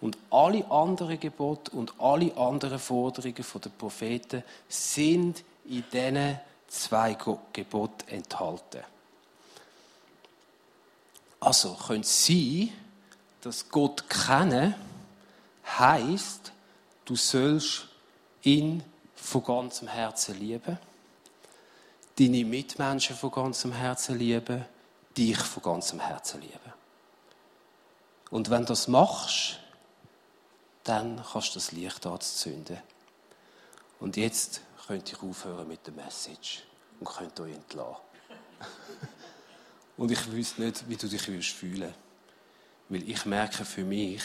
Und 0.00 0.16
alle 0.30 0.70
anderen 0.70 1.20
Gebote 1.20 1.72
und 1.72 1.92
alle 1.98 2.34
anderen 2.38 2.78
Forderungen 2.78 3.34
der 3.34 3.70
Propheten 3.76 4.42
sind 4.68 5.44
in 5.66 5.84
diesen 5.92 6.40
zwei 6.68 7.14
Geboten 7.52 8.08
enthalten. 8.08 8.84
Also 11.40 11.74
könnte 11.74 12.00
es 12.00 12.26
sein, 12.26 12.72
dass 13.40 13.68
Gott 13.68 14.08
kennen 14.08 14.74
heißt, 15.78 16.52
du 17.04 17.16
sollst 17.16 17.86
ihn 18.42 18.82
von 19.14 19.44
ganzem 19.44 19.88
Herzen 19.88 20.38
lieben, 20.38 20.78
deine 22.18 22.44
Mitmenschen 22.44 23.16
von 23.16 23.30
ganzem 23.30 23.72
Herzen 23.72 24.18
lieben, 24.18 24.64
dich 25.16 25.38
von 25.38 25.62
ganzem 25.62 26.00
Herzen 26.00 26.40
lieben. 26.40 26.72
Und 28.30 28.50
wenn 28.50 28.62
du 28.62 28.68
das 28.68 28.88
machst, 28.88 29.58
dann 30.84 31.22
kannst 31.32 31.50
du 31.50 31.54
das 31.54 31.72
Licht 31.72 32.06
anzünden. 32.06 32.78
Und 34.00 34.16
jetzt 34.16 34.60
könnt 34.86 35.12
ihr 35.12 35.22
aufhören 35.22 35.68
mit 35.68 35.86
der 35.86 35.94
Message 35.94 36.62
und 36.98 37.08
könnt 37.08 37.38
euch 37.40 37.54
entlassen. 37.54 37.96
und 39.98 40.12
ich 40.12 40.32
wüsste 40.32 40.62
nicht, 40.62 40.88
wie 40.88 40.96
du 40.96 41.08
dich 41.08 41.20
fühlen 41.20 41.42
würdest 41.42 41.98
Weil 42.88 43.10
ich 43.10 43.26
merke 43.26 43.64
für 43.64 43.84
mich, 43.84 44.22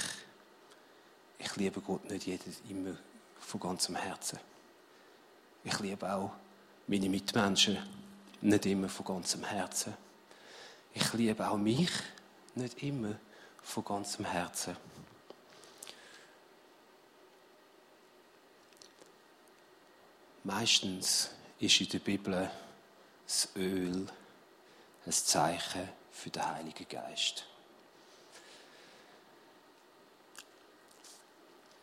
ich 1.40 1.56
liebe 1.58 1.82
Gott 1.82 2.10
nicht 2.10 2.28
jeden 2.28 2.56
immer 2.70 2.96
von 3.40 3.60
ganzem 3.60 3.96
Herzen. 3.96 4.40
Ich 5.64 5.78
liebe 5.80 6.14
auch 6.14 6.32
meine 6.88 7.10
Mitmenschen 7.10 7.78
nicht 8.42 8.66
immer 8.68 8.88
von 8.88 9.06
ganzem 9.06 9.44
Herzen. 9.44 9.96
Ich 10.94 11.12
liebe 11.14 11.50
auch 11.50 11.58
mich 11.58 11.92
nicht 12.54 12.84
immer 12.84 13.16
von 13.64 13.84
ganzem 13.84 14.26
Herzen. 14.26 14.78
Meistens 20.44 21.32
ist 21.60 21.82
in 21.82 21.90
der 21.90 22.00
Bibel 22.00 22.52
das 23.26 23.50
Öl 23.56 24.08
ein 25.06 25.12
Zeichen 25.12 25.90
für 26.12 26.30
den 26.30 26.46
Heiligen 26.46 26.88
Geist. 26.88 27.46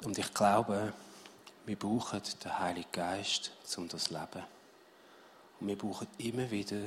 Und 0.02 0.18
ich 0.18 0.32
glaube, 0.32 0.92
wir 1.66 1.76
brauchen 1.76 2.22
den 2.42 2.58
Heiligen 2.58 2.90
Geist, 2.90 3.52
um 3.76 3.88
das 3.88 4.04
zu 4.04 4.14
leben. 4.14 4.44
Und 5.60 5.68
wir 5.68 5.76
brauchen 5.76 6.06
immer 6.18 6.50
wieder 6.50 6.80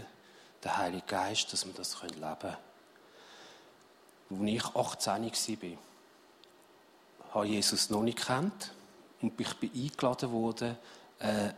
den 0.64 0.78
Heiligen 0.78 1.06
Geist, 1.06 1.54
dass 1.54 1.66
wir 1.66 1.74
das 1.74 2.02
leben 2.02 2.20
können. 2.20 2.58
Als 4.30 4.42
ich 4.42 4.76
18 4.76 5.24
war, 5.62 5.78
habe 7.34 7.48
Jesus 7.48 7.90
noch 7.90 8.02
nicht 8.02 8.26
kennt 8.26 8.72
und 9.22 9.40
ich 9.40 9.54
bin 9.56 9.72
eingeladen 9.74 10.32
worden 10.32 10.78
äh, 11.20 11.50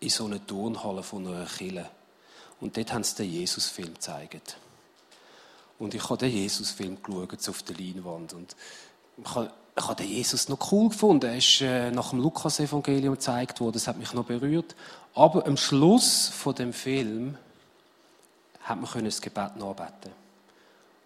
in 0.00 0.10
so 0.10 0.24
eine 0.26 0.44
Turnhalle 0.44 1.02
von 1.02 1.26
einer 1.26 1.46
Kirche. 1.46 1.88
Und 2.60 2.76
dort 2.76 2.92
haben 2.92 3.04
sie 3.04 3.16
den 3.16 3.30
Jesus-Film 3.32 3.94
gezeigt. 3.94 4.56
Und 5.78 5.94
ich 5.94 6.02
habe 6.04 6.18
den 6.18 6.30
Jesus-Film 6.30 7.02
geschaut 7.02 7.48
auf 7.48 7.62
der 7.62 7.76
Leinwand. 7.76 8.32
Und 8.32 8.56
ich 9.22 9.34
habe 9.34 9.50
ich 9.78 9.84
habe 9.84 9.94
den 9.94 10.10
Jesus 10.10 10.48
noch 10.48 10.72
cool 10.72 10.88
gefunden. 10.88 11.26
Er 11.26 11.38
ist 11.38 11.60
äh, 11.60 11.92
nach 11.92 12.10
dem 12.10 12.18
Lukas-Evangelium 12.18 13.14
gezeigt 13.14 13.60
worden. 13.60 13.74
Das 13.74 13.86
hat 13.86 13.96
mich 13.96 14.12
noch 14.12 14.24
berührt. 14.24 14.74
Aber 15.14 15.46
am 15.46 15.56
Schluss 15.56 16.28
von 16.28 16.54
dem 16.54 16.72
Film 16.72 17.38
hat 18.60 18.80
man 18.80 19.04
das 19.04 19.20
Gebet 19.20 19.56
nachbeten. 19.56 20.10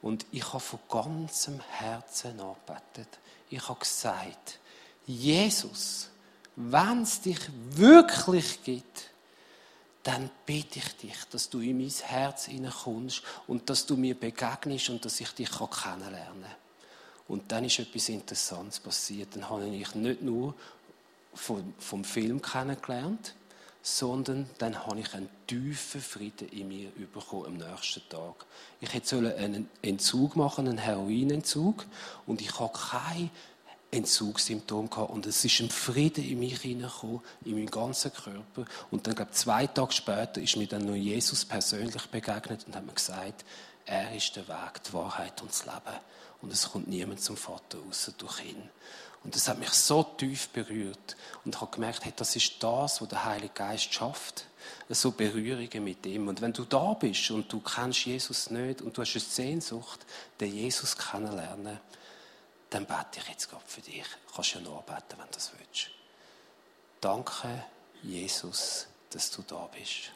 Und 0.01 0.25
ich 0.33 0.47
habe 0.49 0.61
von 0.61 0.79
ganzem 0.89 1.61
Herzen 1.71 2.37
nachbetet. 2.37 3.09
Ich 3.51 3.69
habe 3.69 3.79
gesagt, 3.79 4.59
Jesus, 5.07 6.09
wenn 6.57 7.03
es 7.03 7.21
dich 7.21 7.41
wirklich 7.71 8.63
gibt, 8.63 9.11
dann 10.03 10.31
bitte 10.47 10.79
ich 10.81 10.97
dich, 10.97 11.25
dass 11.31 11.49
du 11.49 11.61
in 11.61 11.79
mein 11.79 11.89
Herz 11.89 12.47
hineinkommst 12.47 13.23
und 13.47 13.71
dass 13.71 13.87
du 13.87 13.97
mir 13.97 14.19
begegnest 14.19 14.91
und 14.91 15.05
dass 15.05 15.21
ich 15.21 15.31
dich 15.31 15.51
kennenlernen 15.51 16.43
kann. 16.43 16.57
Und 17.29 17.53
dann 17.53 17.65
ist 17.65 17.79
etwas 17.79 18.09
Interessantes 18.09 18.81
passiert. 18.81 19.35
Dann 19.35 19.49
habe 19.49 19.67
ich 19.67 19.95
nicht 19.95 20.23
nur 20.23 20.55
vom, 21.35 21.73
vom 21.79 22.05
Film 22.05 22.43
kennengelernt, 22.43 23.35
sondern 23.83 24.49
dann 24.59 24.87
habe 24.87 25.01
ich 25.01 25.13
einen 25.15 25.29
tiefen 25.47 26.01
Frieden 26.01 26.49
in 26.51 26.69
mir 26.69 26.91
bekommen 27.13 27.47
am 27.47 27.57
nächsten 27.57 28.09
Tag. 28.09 28.47
Ich 28.81 28.93
hätte 28.93 29.37
einen 29.37 29.69
Entzug 29.83 30.37
machen, 30.37 30.69
einen 30.69 30.79
Heroinentzug, 30.79 31.85
und 32.27 32.41
ich 32.41 32.59
habe 32.61 32.73
kein 32.73 33.31
Entzugssymptom 33.93 34.91
gehabt. 34.91 35.11
Und 35.11 35.27
es 35.27 35.45
ist 35.45 35.61
ein 35.61 35.71
Frieden 35.71 36.25
in 36.25 36.41
mich 36.41 36.61
hineingekommen, 36.61 37.21
in 37.45 37.55
meinen 37.55 37.71
ganzen 37.71 38.13
Körper. 38.13 38.65
Und 38.91 39.07
dann, 39.07 39.15
glaube 39.15 39.31
zwei 39.31 39.69
Tage 39.69 39.93
später, 39.93 40.41
ist 40.41 40.57
mir 40.57 40.67
dann 40.67 40.87
noch 40.87 40.97
Jesus 40.97 41.45
persönlich 41.45 42.07
begegnet 42.07 42.67
und 42.67 42.75
hat 42.75 42.85
mir 42.85 42.95
gesagt, 42.95 43.45
er 43.87 44.15
ist 44.15 44.35
der 44.35 44.49
Weg, 44.49 44.83
die 44.87 44.93
Wahrheit 44.93 45.41
und 45.43 45.51
das 45.51 45.65
Leben 45.65 45.99
und 46.43 46.53
es 46.53 46.71
kommt 46.71 46.89
niemand 46.89 47.21
zum 47.21 47.37
Vater 47.37 47.79
außer 47.89 48.13
durch 48.19 48.45
ihn. 48.45 48.69
Und 49.25 49.37
das 49.37 49.47
hat 49.47 49.61
mich 49.61 49.71
so 49.71 50.03
tief 50.03 50.49
berührt 50.49 51.17
und 51.45 51.55
ich 51.55 51.61
habe 51.61 51.71
gemerkt, 51.71 52.05
hey, 52.05 52.13
das 52.15 52.35
ist 52.35 52.61
das, 52.61 53.01
was 53.01 53.09
der 53.09 53.25
Heilige 53.25 53.55
Geist 53.55 53.95
schafft. 53.95 54.47
So 54.89 55.13
Berührungen 55.13 55.85
mit 55.85 56.05
ihm. 56.07 56.29
Und 56.29 56.41
wenn 56.41 56.53
du 56.53 56.65
da 56.65 56.95
bist 56.95 57.31
und 57.31 57.51
du 57.53 57.61
kennst 57.61 58.05
Jesus 58.05 58.51
nicht 58.51 58.83
und 58.83 58.97
du 58.97 59.03
hast 59.03 59.15
eine 59.15 59.21
Sehnsucht, 59.21 60.01
den 60.41 60.55
Jesus 60.55 60.97
kennenlernen, 60.97 61.79
dann 62.73 62.87
bete 62.87 63.19
ich 63.21 63.29
jetzt 63.29 63.51
gerade 63.51 63.65
für 63.67 63.83
dich. 63.83 64.05
Du 64.27 64.35
kannst 64.35 64.55
ja 64.55 64.61
noch 64.61 64.83
beten, 64.83 65.19
wenn 65.19 65.27
du 65.27 65.33
das 65.33 65.53
willst. 65.59 65.91
Danke, 67.01 67.65
Jesus, 68.03 68.87
dass 69.11 69.31
du 69.31 69.43
da 69.43 69.69
bist. 69.77 70.11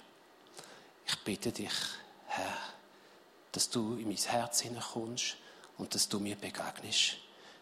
Ich 1.07 1.19
bitte 1.23 1.53
dich, 1.53 1.73
Herr, 2.29 2.57
dass 3.53 3.69
du 3.69 3.97
in 3.97 4.09
mein 4.09 4.17
Herz 4.17 4.61
hineinkommst 4.61 5.37
und 5.77 5.95
dass 5.95 6.09
du 6.09 6.19
mir 6.19 6.37
begegnest. 6.37 7.19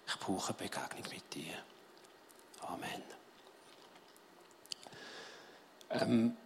Ich 0.06 0.18
brauche 0.20 0.50
eine 0.50 0.68
Begegnung 0.68 1.12
mit 1.12 1.34
dir. 1.34 1.54
Amen. 2.62 3.02
Ähm, 5.90 6.36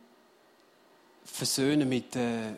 versöhnen 1.25 1.89
mit 1.89 2.17
äh, 2.17 2.55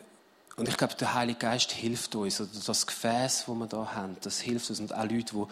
und 0.57 0.67
ich 0.67 0.77
glaube, 0.77 0.95
der 0.95 1.13
Heilige 1.13 1.39
Geist 1.39 1.71
hilft 1.71 2.13
uns, 2.13 2.39
oder 2.39 2.49
das 2.65 2.85
Gefäß, 2.85 3.45
das 3.47 3.55
wir 3.55 3.67
da 3.67 3.93
haben, 3.93 4.17
das 4.21 4.41
hilft 4.41 4.69
uns. 4.69 4.79
Und 4.79 4.93
auch 4.93 5.05
Leute, 5.05 5.33
die 5.33 5.45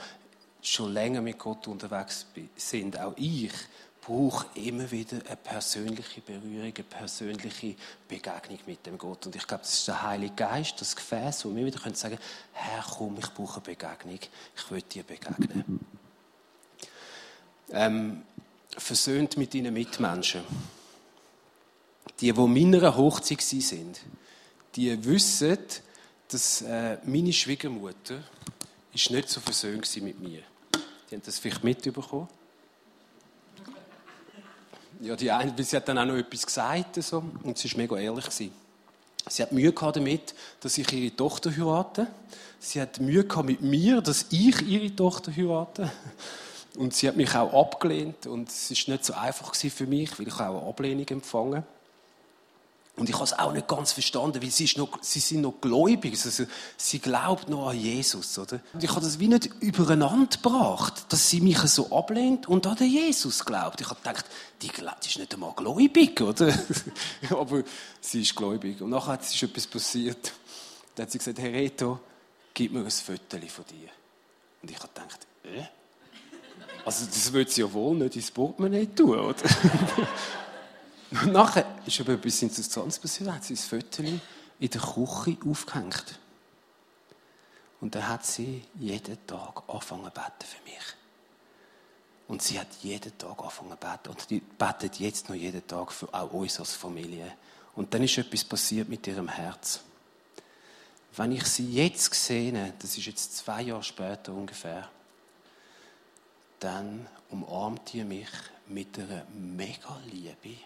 schon 0.61 0.93
länger 0.93 1.21
mit 1.21 1.39
Gott 1.39 1.67
unterwegs 1.67 2.25
sind, 2.55 2.99
auch 2.99 3.13
ich, 3.15 3.53
brauche 4.01 4.47
immer 4.55 4.89
wieder 4.89 5.17
eine 5.27 5.35
persönliche 5.35 6.21
Berührung, 6.21 6.73
eine 6.75 6.83
persönliche 6.83 7.75
Begegnung 8.07 8.59
mit 8.65 8.85
dem 8.85 8.97
Gott. 8.97 9.27
Und 9.27 9.35
ich 9.35 9.45
glaube, 9.45 9.61
das 9.61 9.73
ist 9.73 9.87
der 9.87 10.01
Heilige 10.01 10.33
Geist, 10.33 10.81
das 10.81 10.95
Gefäß, 10.95 11.45
wo 11.45 11.55
wir 11.55 11.65
wieder 11.65 11.79
können 11.79 11.95
sagen 11.95 12.17
Herr, 12.53 12.83
komm, 12.97 13.17
ich 13.19 13.31
brauche 13.33 13.57
eine 13.57 13.75
Begegnung. 13.75 14.19
Ich 14.55 14.71
will 14.71 14.81
dir 14.81 15.03
begegnen. 15.03 15.79
Ähm, 17.71 18.23
versöhnt 18.75 19.37
mit 19.37 19.53
deinen 19.53 19.73
Mitmenschen. 19.73 20.41
Die, 22.19 22.33
die 22.33 22.47
meiner 22.47 22.97
Hochzeit 22.97 23.41
sind, 23.41 24.01
die 24.75 25.05
wissen, 25.05 25.59
dass 26.29 26.63
äh, 26.63 26.97
meine 27.03 27.31
Schwiegermutter 27.31 28.23
ist 28.99 29.11
nicht 29.11 29.29
so 29.29 29.39
versöhnt 29.39 29.89
mit 30.01 30.19
mir. 30.19 30.41
Die 31.09 31.15
haben 31.15 31.21
das 31.25 31.39
vielleicht 31.39 31.63
mitbekommen. 31.63 32.27
Ja, 35.01 35.15
die 35.15 35.31
eine, 35.31 35.63
sie 35.63 35.75
hat 35.77 35.87
dann 35.87 35.97
auch 35.97 36.05
noch 36.05 36.17
etwas 36.17 36.45
gesagt 36.45 37.01
so, 37.01 37.23
und 37.43 37.57
sie 37.57 37.71
war 37.71 37.77
mega 37.77 37.97
ehrlich. 37.97 38.25
Gewesen. 38.25 38.51
Sie 39.29 39.41
hat 39.41 39.51
Mühe 39.51 39.71
gehabt 39.71 39.95
damit, 39.95 40.33
dass 40.59 40.77
ich 40.77 40.91
ihre 40.91 41.15
Tochter 41.15 41.55
heirate. 41.55 42.07
Sie 42.59 42.81
hat 42.81 42.99
Mühe 42.99 43.23
gehabt 43.23 43.47
mit 43.47 43.61
mir, 43.61 44.01
dass 44.01 44.25
ich 44.31 44.61
ihre 44.63 44.93
Tochter 44.93 45.31
heirate. 45.33 45.91
Und 46.75 46.93
sie 46.93 47.07
hat 47.07 47.15
mich 47.15 47.33
auch 47.33 47.53
abgelehnt 47.53 48.27
und 48.27 48.49
es 48.49 48.71
ist 48.71 48.87
nicht 48.87 49.05
so 49.05 49.13
einfach 49.13 49.55
für 49.55 49.87
mich, 49.87 50.17
weil 50.19 50.27
ich 50.27 50.33
auch 50.33 50.39
eine 50.39 50.61
Ablehnung 50.61 51.07
empfangen 51.07 51.55
habe. 51.57 51.78
Und 52.99 53.09
ich 53.09 53.15
habe 53.15 53.23
es 53.23 53.37
auch 53.37 53.53
nicht 53.53 53.67
ganz 53.67 53.93
verstanden, 53.93 54.41
weil 54.43 54.51
sie, 54.51 54.65
ist 54.65 54.77
noch, 54.77 54.99
sie 55.01 55.19
sind 55.19 55.41
noch 55.41 55.53
gläubig. 55.61 56.19
Also, 56.23 56.45
sie 56.75 56.99
glaubt 56.99 57.47
noch 57.47 57.69
an 57.69 57.79
Jesus, 57.79 58.37
oder? 58.37 58.59
Und 58.73 58.83
ich 58.83 58.89
habe 58.89 59.01
das 59.01 59.19
wie 59.19 59.29
nicht 59.29 59.49
übereinander 59.61 60.35
gebracht, 60.35 61.05
dass 61.07 61.29
sie 61.29 61.39
mich 61.39 61.59
so 61.59 61.91
ablehnt 61.91 62.49
und 62.49 62.67
an 62.67 62.75
den 62.75 62.91
Jesus 62.91 63.45
glaubt. 63.45 63.79
Ich 63.79 63.89
habe 63.89 63.99
gedacht, 64.01 64.25
die, 64.61 64.67
die 64.67 65.07
ist 65.07 65.17
nicht 65.17 65.33
einmal 65.33 65.53
gläubig, 65.55 66.19
oder? 66.19 66.53
Aber 67.29 67.63
sie 68.01 68.21
ist 68.21 68.35
gläubig. 68.35 68.81
Und 68.81 68.89
nachher 68.89 69.17
ist 69.19 69.41
etwas 69.41 69.65
passiert. 69.65 70.33
Da 70.95 71.03
hat 71.03 71.11
sie 71.11 71.19
gesagt, 71.19 71.39
Herr 71.39 71.53
Reto, 71.53 71.99
gib 72.53 72.73
mir 72.73 72.81
ein 72.81 72.91
Foto 72.91 73.37
von 73.47 73.65
dir. 73.65 73.89
Und 74.61 74.71
ich 74.71 74.77
habe 74.77 74.89
gedacht, 74.93 75.25
äh? 75.45 75.63
Also, 76.85 77.05
das 77.05 77.31
wird 77.31 77.49
sie 77.49 77.61
ja 77.61 77.71
wohl 77.71 77.95
nicht 77.95 78.15
ins 78.15 78.31
Portemonnaie 78.31 78.87
tun, 78.87 79.19
oder? 79.19 79.35
Und 81.11 81.31
nachher 81.31 81.65
ist 81.85 81.99
aber 81.99 82.13
etwas 82.13 82.41
Interessantes 82.41 82.99
passiert. 82.99 83.31
hat 83.31 83.43
sie 83.43 83.55
das 83.55 83.65
Foto 83.65 84.03
in 84.03 84.21
der 84.69 84.81
Küche 84.81 85.37
aufgehängt. 85.45 86.19
Und 87.81 87.95
dann 87.95 88.07
hat 88.07 88.25
sie 88.25 88.63
jeden 88.77 89.25
Tag 89.25 89.63
angefangen 89.67 90.05
zu 90.05 90.11
beten 90.11 90.45
für 90.45 90.63
mich. 90.63 90.83
Und 92.27 92.41
sie 92.43 92.59
hat 92.59 92.67
jeden 92.83 93.17
Tag 93.17 93.39
angefangen 93.39 93.71
zu 93.71 93.77
beten. 93.77 94.09
Und 94.09 94.29
die 94.29 94.39
betet 94.39 94.99
jetzt 94.99 95.29
noch 95.29 95.35
jeden 95.35 95.65
Tag 95.65 95.91
für 95.91 96.13
auch 96.13 96.31
uns 96.31 96.59
als 96.59 96.73
Familie. 96.73 97.33
Und 97.75 97.93
dann 97.93 98.03
ist 98.03 98.17
etwas 98.17 98.43
passiert 98.43 98.89
mit 98.89 99.07
ihrem 99.07 99.29
Herz. 99.29 99.81
Wenn 101.15 101.31
ich 101.31 101.45
sie 101.45 101.71
jetzt 101.71 102.13
sehe, 102.13 102.73
das 102.77 102.97
ist 102.97 103.05
jetzt 103.05 103.37
zwei 103.37 103.63
Jahre 103.63 103.83
später 103.83 104.33
ungefähr, 104.33 104.89
dann 106.59 107.07
umarmt 107.29 107.93
ihr 107.93 108.05
mich 108.05 108.29
mit 108.67 108.99
einer 108.99 109.23
mega 109.33 109.99
Liebe. 110.05 110.61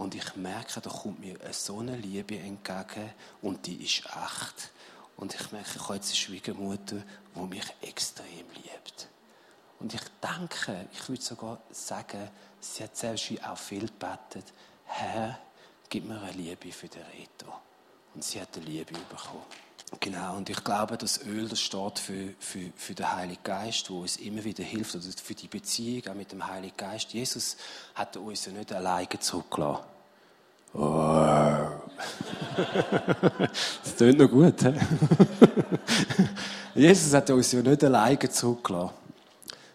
Und 0.00 0.14
ich 0.14 0.34
merke, 0.34 0.80
da 0.80 0.88
kommt 0.88 1.20
mir 1.20 1.36
so 1.52 1.80
eine 1.80 1.94
Liebe 1.94 2.38
entgegen 2.38 3.10
und 3.42 3.66
die 3.66 3.84
ist 3.84 4.02
echt. 4.06 4.70
Und 5.18 5.34
ich 5.34 5.52
merke, 5.52 5.72
ich 5.76 5.82
habe 5.82 5.96
jetzt 5.96 6.08
eine 6.08 6.16
Schwiegermutter, 6.16 7.02
die 7.34 7.40
mich 7.40 7.66
extrem 7.82 8.46
liebt. 8.54 9.08
Und 9.78 9.92
ich 9.92 10.00
denke, 10.22 10.88
ich 10.90 11.06
würde 11.06 11.20
sogar 11.20 11.60
sagen, 11.70 12.30
sie 12.60 12.82
hat 12.82 12.96
selbst 12.96 13.30
auch 13.44 13.58
viel 13.58 13.88
gebetet, 13.88 14.54
Herr, 14.86 15.38
gib 15.90 16.06
mir 16.06 16.18
eine 16.18 16.32
Liebe 16.32 16.72
für 16.72 16.88
den 16.88 17.02
Reto. 17.02 17.52
Und 18.14 18.24
sie 18.24 18.40
hat 18.40 18.56
eine 18.56 18.64
Liebe 18.64 18.94
bekommen. 18.94 19.44
Genau, 19.98 20.36
und 20.36 20.48
ich 20.48 20.64
glaube, 20.64 20.96
das 20.96 21.26
Öl, 21.26 21.46
das 21.46 21.60
steht 21.60 21.98
für, 21.98 22.32
für, 22.38 22.72
für 22.74 22.94
den 22.94 23.12
Heiligen 23.12 23.42
Geist, 23.42 23.90
wo 23.90 24.00
uns 24.00 24.16
immer 24.16 24.44
wieder 24.44 24.64
hilft, 24.64 24.94
oder 24.94 25.04
für 25.04 25.34
die 25.34 25.48
Beziehung 25.48 26.06
auch 26.06 26.14
mit 26.14 26.32
dem 26.32 26.46
Heiligen 26.46 26.76
Geist. 26.76 27.12
Jesus 27.12 27.58
hat 27.94 28.16
uns 28.16 28.46
ja 28.46 28.52
nicht 28.52 28.72
alleine 28.72 29.08
zurückgelassen. 29.18 29.89
Oh. 30.72 31.66
das 33.82 33.96
tönt 33.96 34.18
noch 34.18 34.30
gut, 34.30 34.62
he? 34.62 34.72
Jesus 36.74 37.12
hat 37.12 37.30
uns 37.30 37.52
ja 37.52 37.62
nicht 37.62 37.84
alleine 37.84 38.18
zurückgelassen, 38.18 38.94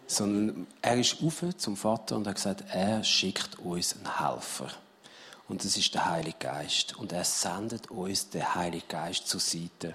sondern 0.07 0.67
er 0.81 0.97
ist 0.97 1.17
auf 1.21 1.43
zum 1.57 1.75
Vater 1.75 2.15
und 2.15 2.27
hat 2.27 2.35
gesagt, 2.35 2.63
er 2.69 3.03
schickt 3.03 3.59
uns 3.59 3.95
einen 3.95 4.17
Helfer. 4.17 4.69
Und 5.47 5.63
das 5.63 5.77
ist 5.77 5.93
der 5.93 6.05
Heilige 6.05 6.37
Geist. 6.39 6.95
Und 6.97 7.11
er 7.11 7.23
sendet 7.23 7.91
uns 7.91 8.29
den 8.29 8.55
Heiligen 8.55 8.87
Geist 8.87 9.27
zur 9.27 9.39
Seite. 9.39 9.93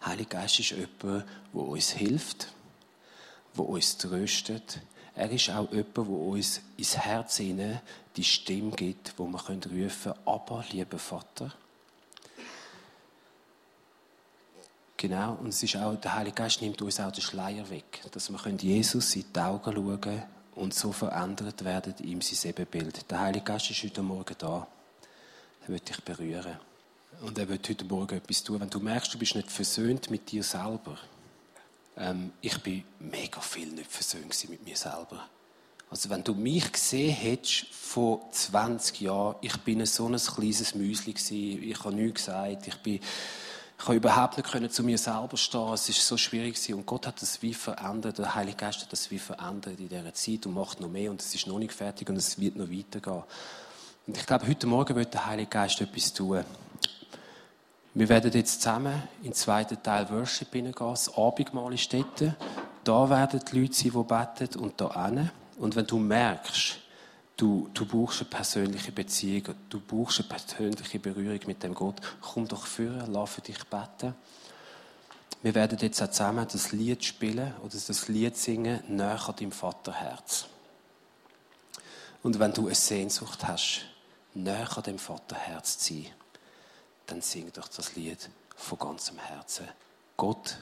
Der 0.00 0.06
Heilige 0.06 0.30
Geist 0.30 0.58
ist 0.58 0.70
jemand, 0.70 1.24
der 1.52 1.60
uns 1.60 1.90
hilft, 1.90 2.48
der 3.56 3.68
uns 3.68 3.96
tröstet. 3.96 4.80
Er 5.18 5.28
ist 5.32 5.50
auch 5.50 5.68
jemand, 5.72 5.96
der 5.96 6.08
uns 6.08 6.60
ins 6.76 6.96
Herz 6.96 7.38
hinein 7.38 7.80
die 8.14 8.22
Stimme 8.22 8.70
gibt, 8.70 9.14
wo 9.16 9.26
wir 9.26 9.40
rufen 9.40 9.66
können, 9.66 10.18
aber, 10.24 10.64
lieber 10.70 10.98
Vater. 10.98 11.52
Genau, 14.96 15.38
und 15.40 15.48
es 15.48 15.60
ist 15.60 15.76
auch, 15.76 15.96
der 15.96 16.14
Heilige 16.14 16.36
Geist 16.36 16.62
nimmt 16.62 16.80
uns 16.82 17.00
auch 17.00 17.10
den 17.10 17.20
Schleier 17.20 17.68
weg, 17.68 18.00
dass 18.12 18.30
wir 18.30 18.52
Jesus 18.52 19.16
in 19.16 19.24
die 19.34 19.40
Augen 19.40 19.74
schauen 19.74 20.00
können 20.00 20.22
und 20.54 20.72
so 20.72 20.92
verändert 20.92 21.64
werden 21.64 21.94
ihm 22.00 22.20
sein 22.20 22.50
Ebenbild. 22.50 23.10
Der 23.10 23.18
Heilige 23.18 23.44
Geist 23.44 23.70
ist 23.70 23.82
heute 23.82 24.02
Morgen 24.02 24.36
da. 24.38 24.68
Er 25.62 25.68
wird 25.68 25.88
dich 25.88 26.00
berühren. 26.02 26.58
Und 27.22 27.36
er 27.38 27.48
wird 27.48 27.68
heute 27.68 27.84
Morgen 27.84 28.16
etwas 28.16 28.44
tun. 28.44 28.60
Wenn 28.60 28.70
du 28.70 28.78
merkst, 28.78 29.12
du 29.12 29.18
bist 29.18 29.34
nicht 29.34 29.50
versöhnt 29.50 30.12
mit 30.12 30.30
dir 30.30 30.44
selber. 30.44 30.96
Ähm, 31.98 32.32
ich 32.40 32.62
bin 32.62 32.84
mega 33.00 33.40
viel 33.40 33.68
nicht 33.68 33.90
versöhnt 33.90 34.48
mit 34.48 34.64
mir 34.64 34.76
selber. 34.76 35.28
Also 35.90 36.10
wenn 36.10 36.22
du 36.22 36.34
mich 36.34 36.70
gesehen 36.70 37.14
hättest 37.14 37.66
vor 37.72 38.30
20 38.30 39.00
Jahren, 39.00 39.36
ich 39.40 39.56
bin 39.58 39.84
so 39.86 40.06
ein 40.06 40.16
kleines 40.16 40.74
Müsli 40.74 41.14
ich 41.70 41.84
habe 41.84 41.94
nichts 41.94 42.26
gesagt, 42.26 42.68
ich 42.68 42.76
bin 42.76 43.00
ich 43.80 43.86
habe 43.86 43.96
überhaupt 43.96 44.36
nicht 44.36 44.50
können 44.50 44.68
zu 44.70 44.82
mir 44.82 44.98
selber 44.98 45.36
stehen. 45.36 45.72
Es 45.72 45.88
ist 45.88 46.04
so 46.04 46.16
schwierig 46.16 46.54
gewesen. 46.54 46.74
Und 46.74 46.86
Gott 46.86 47.06
hat 47.06 47.22
das 47.22 47.40
wie 47.42 47.54
verändert. 47.54 48.18
Der 48.18 48.34
Heilige 48.34 48.56
Geist 48.56 48.80
hat 48.80 48.92
das 48.92 49.08
wie 49.12 49.20
verändert 49.20 49.78
in 49.78 49.88
dieser 49.88 50.12
Zeit 50.12 50.46
und 50.46 50.54
macht 50.54 50.80
noch 50.80 50.88
mehr. 50.88 51.12
Und 51.12 51.22
es 51.22 51.32
ist 51.32 51.46
noch 51.46 51.60
nicht 51.60 51.72
fertig 51.72 52.08
und 52.10 52.16
es 52.16 52.40
wird 52.40 52.56
noch 52.56 52.68
weitergehen. 52.68 53.22
Und 54.08 54.16
ich 54.16 54.26
glaube, 54.26 54.48
heute 54.48 54.66
Morgen 54.66 54.96
wird 54.96 55.14
der 55.14 55.26
Heilige 55.26 55.50
Geist 55.50 55.80
etwas 55.80 56.12
tun. 56.12 56.44
Wir 57.98 58.08
werden 58.08 58.30
jetzt 58.30 58.62
zusammen 58.62 59.02
in 59.22 59.30
den 59.30 59.34
zweiten 59.34 59.82
Teil 59.82 60.08
Worship 60.10 60.52
hineingehen. 60.52 60.90
Das 60.90 61.12
Abendmahl 61.18 61.74
ist 61.74 61.92
dort. 61.92 62.32
Da 62.84 63.10
werden 63.10 63.40
die 63.50 63.58
Leute 63.58 63.74
sein, 63.74 63.90
die 63.90 64.04
beten 64.04 64.60
und 64.60 64.80
da 64.80 65.06
hin. 65.06 65.28
Und 65.58 65.74
wenn 65.74 65.84
du 65.84 65.98
merkst, 65.98 66.78
Du, 67.36 67.70
du 67.72 67.86
brauchst 67.86 68.20
eine 68.20 68.30
persönliche 68.30 68.90
Beziehung, 68.90 69.54
du 69.68 69.80
brauchst 69.80 70.18
eine 70.18 70.28
persönliche 70.28 70.98
Berührung 70.98 71.38
mit 71.46 71.62
dem 71.62 71.72
Gott. 71.72 72.00
Komm 72.20 72.48
doch 72.48 72.66
vor, 72.66 73.04
lass 73.06 73.30
für 73.30 73.40
dich 73.40 73.62
beten. 73.64 74.14
Wir 75.42 75.54
werden 75.54 75.78
jetzt 75.80 76.02
auch 76.02 76.10
zusammen 76.10 76.48
das 76.50 76.72
Lied 76.72 77.04
spielen 77.04 77.54
oder 77.62 77.76
das 77.86 78.08
Lied 78.08 78.36
singen, 78.36 78.80
näher 78.88 79.34
deinem 79.36 79.52
Vaterherz. 79.52 80.46
Und 82.24 82.40
wenn 82.40 82.52
du 82.52 82.66
eine 82.66 82.74
Sehnsucht 82.74 83.46
hast, 83.46 83.82
näher 84.34 84.82
dem 84.84 84.98
Vaterherz 84.98 85.78
zu 85.78 85.94
sein, 85.94 86.06
dann 87.08 87.22
sing 87.22 87.50
doch 87.52 87.68
das 87.68 87.96
Lied 87.96 88.30
von 88.54 88.78
ganzem 88.78 89.18
Herzen. 89.18 89.66
Gott 90.16 90.58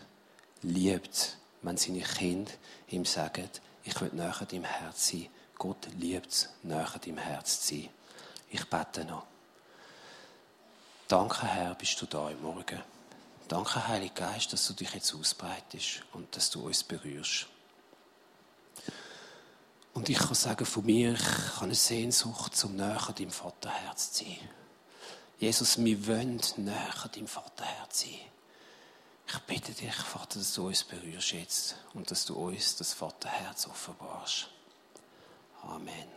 liebt, 0.62 1.36
wenn 1.62 1.76
seine 1.76 2.00
Kinder 2.00 2.52
ihm 2.88 3.04
sagen, 3.04 3.50
ich 3.84 4.00
will 4.00 4.10
näher 4.12 4.46
deinem 4.48 4.64
Herz 4.64 5.08
sein. 5.08 5.28
Gott 5.58 5.88
liebt 5.98 6.30
es, 6.30 6.48
näher 6.62 6.98
deinem 7.04 7.18
Herz 7.18 7.60
zu 7.60 7.74
sein. 7.74 7.88
Ich 8.50 8.64
bete 8.68 9.04
noch. 9.04 9.26
Danke, 11.08 11.46
Herr, 11.46 11.74
bist 11.74 12.00
du 12.00 12.06
da 12.06 12.30
im 12.30 12.42
Morgen. 12.42 12.82
Danke, 13.48 13.86
Heiliger 13.86 14.32
Geist, 14.32 14.52
dass 14.52 14.66
du 14.66 14.72
dich 14.72 14.92
jetzt 14.92 15.14
ausbreitest 15.14 16.02
und 16.12 16.34
dass 16.36 16.50
du 16.50 16.66
uns 16.66 16.82
berührst. 16.82 17.46
Und 19.94 20.08
ich 20.08 20.18
kann 20.18 20.34
sagen 20.34 20.66
von 20.66 20.84
mir, 20.84 21.14
ich 21.14 21.54
habe 21.54 21.66
eine 21.66 21.74
Sehnsucht, 21.74 22.56
zum 22.56 22.76
näher 22.76 23.14
deinem 23.16 23.30
Vaterherz 23.30 24.12
zu 24.12 24.24
sein. 24.24 24.48
Jesus, 25.38 25.82
wir 25.84 26.06
wollen 26.06 26.40
näher 26.56 27.08
deinem 27.14 27.26
Vaterherz 27.26 28.00
sein. 28.00 28.20
Ich 29.28 29.38
bitte 29.40 29.72
dich, 29.72 29.92
Vater, 29.94 30.38
dass 30.38 30.54
du 30.54 30.68
uns 30.68 30.84
berührst 30.84 31.32
jetzt 31.32 31.76
und 31.94 32.10
dass 32.10 32.24
du 32.24 32.34
uns 32.34 32.76
das 32.76 32.94
Vaterherz 32.94 33.66
offenbarst. 33.66 34.48
Amen. 35.62 36.15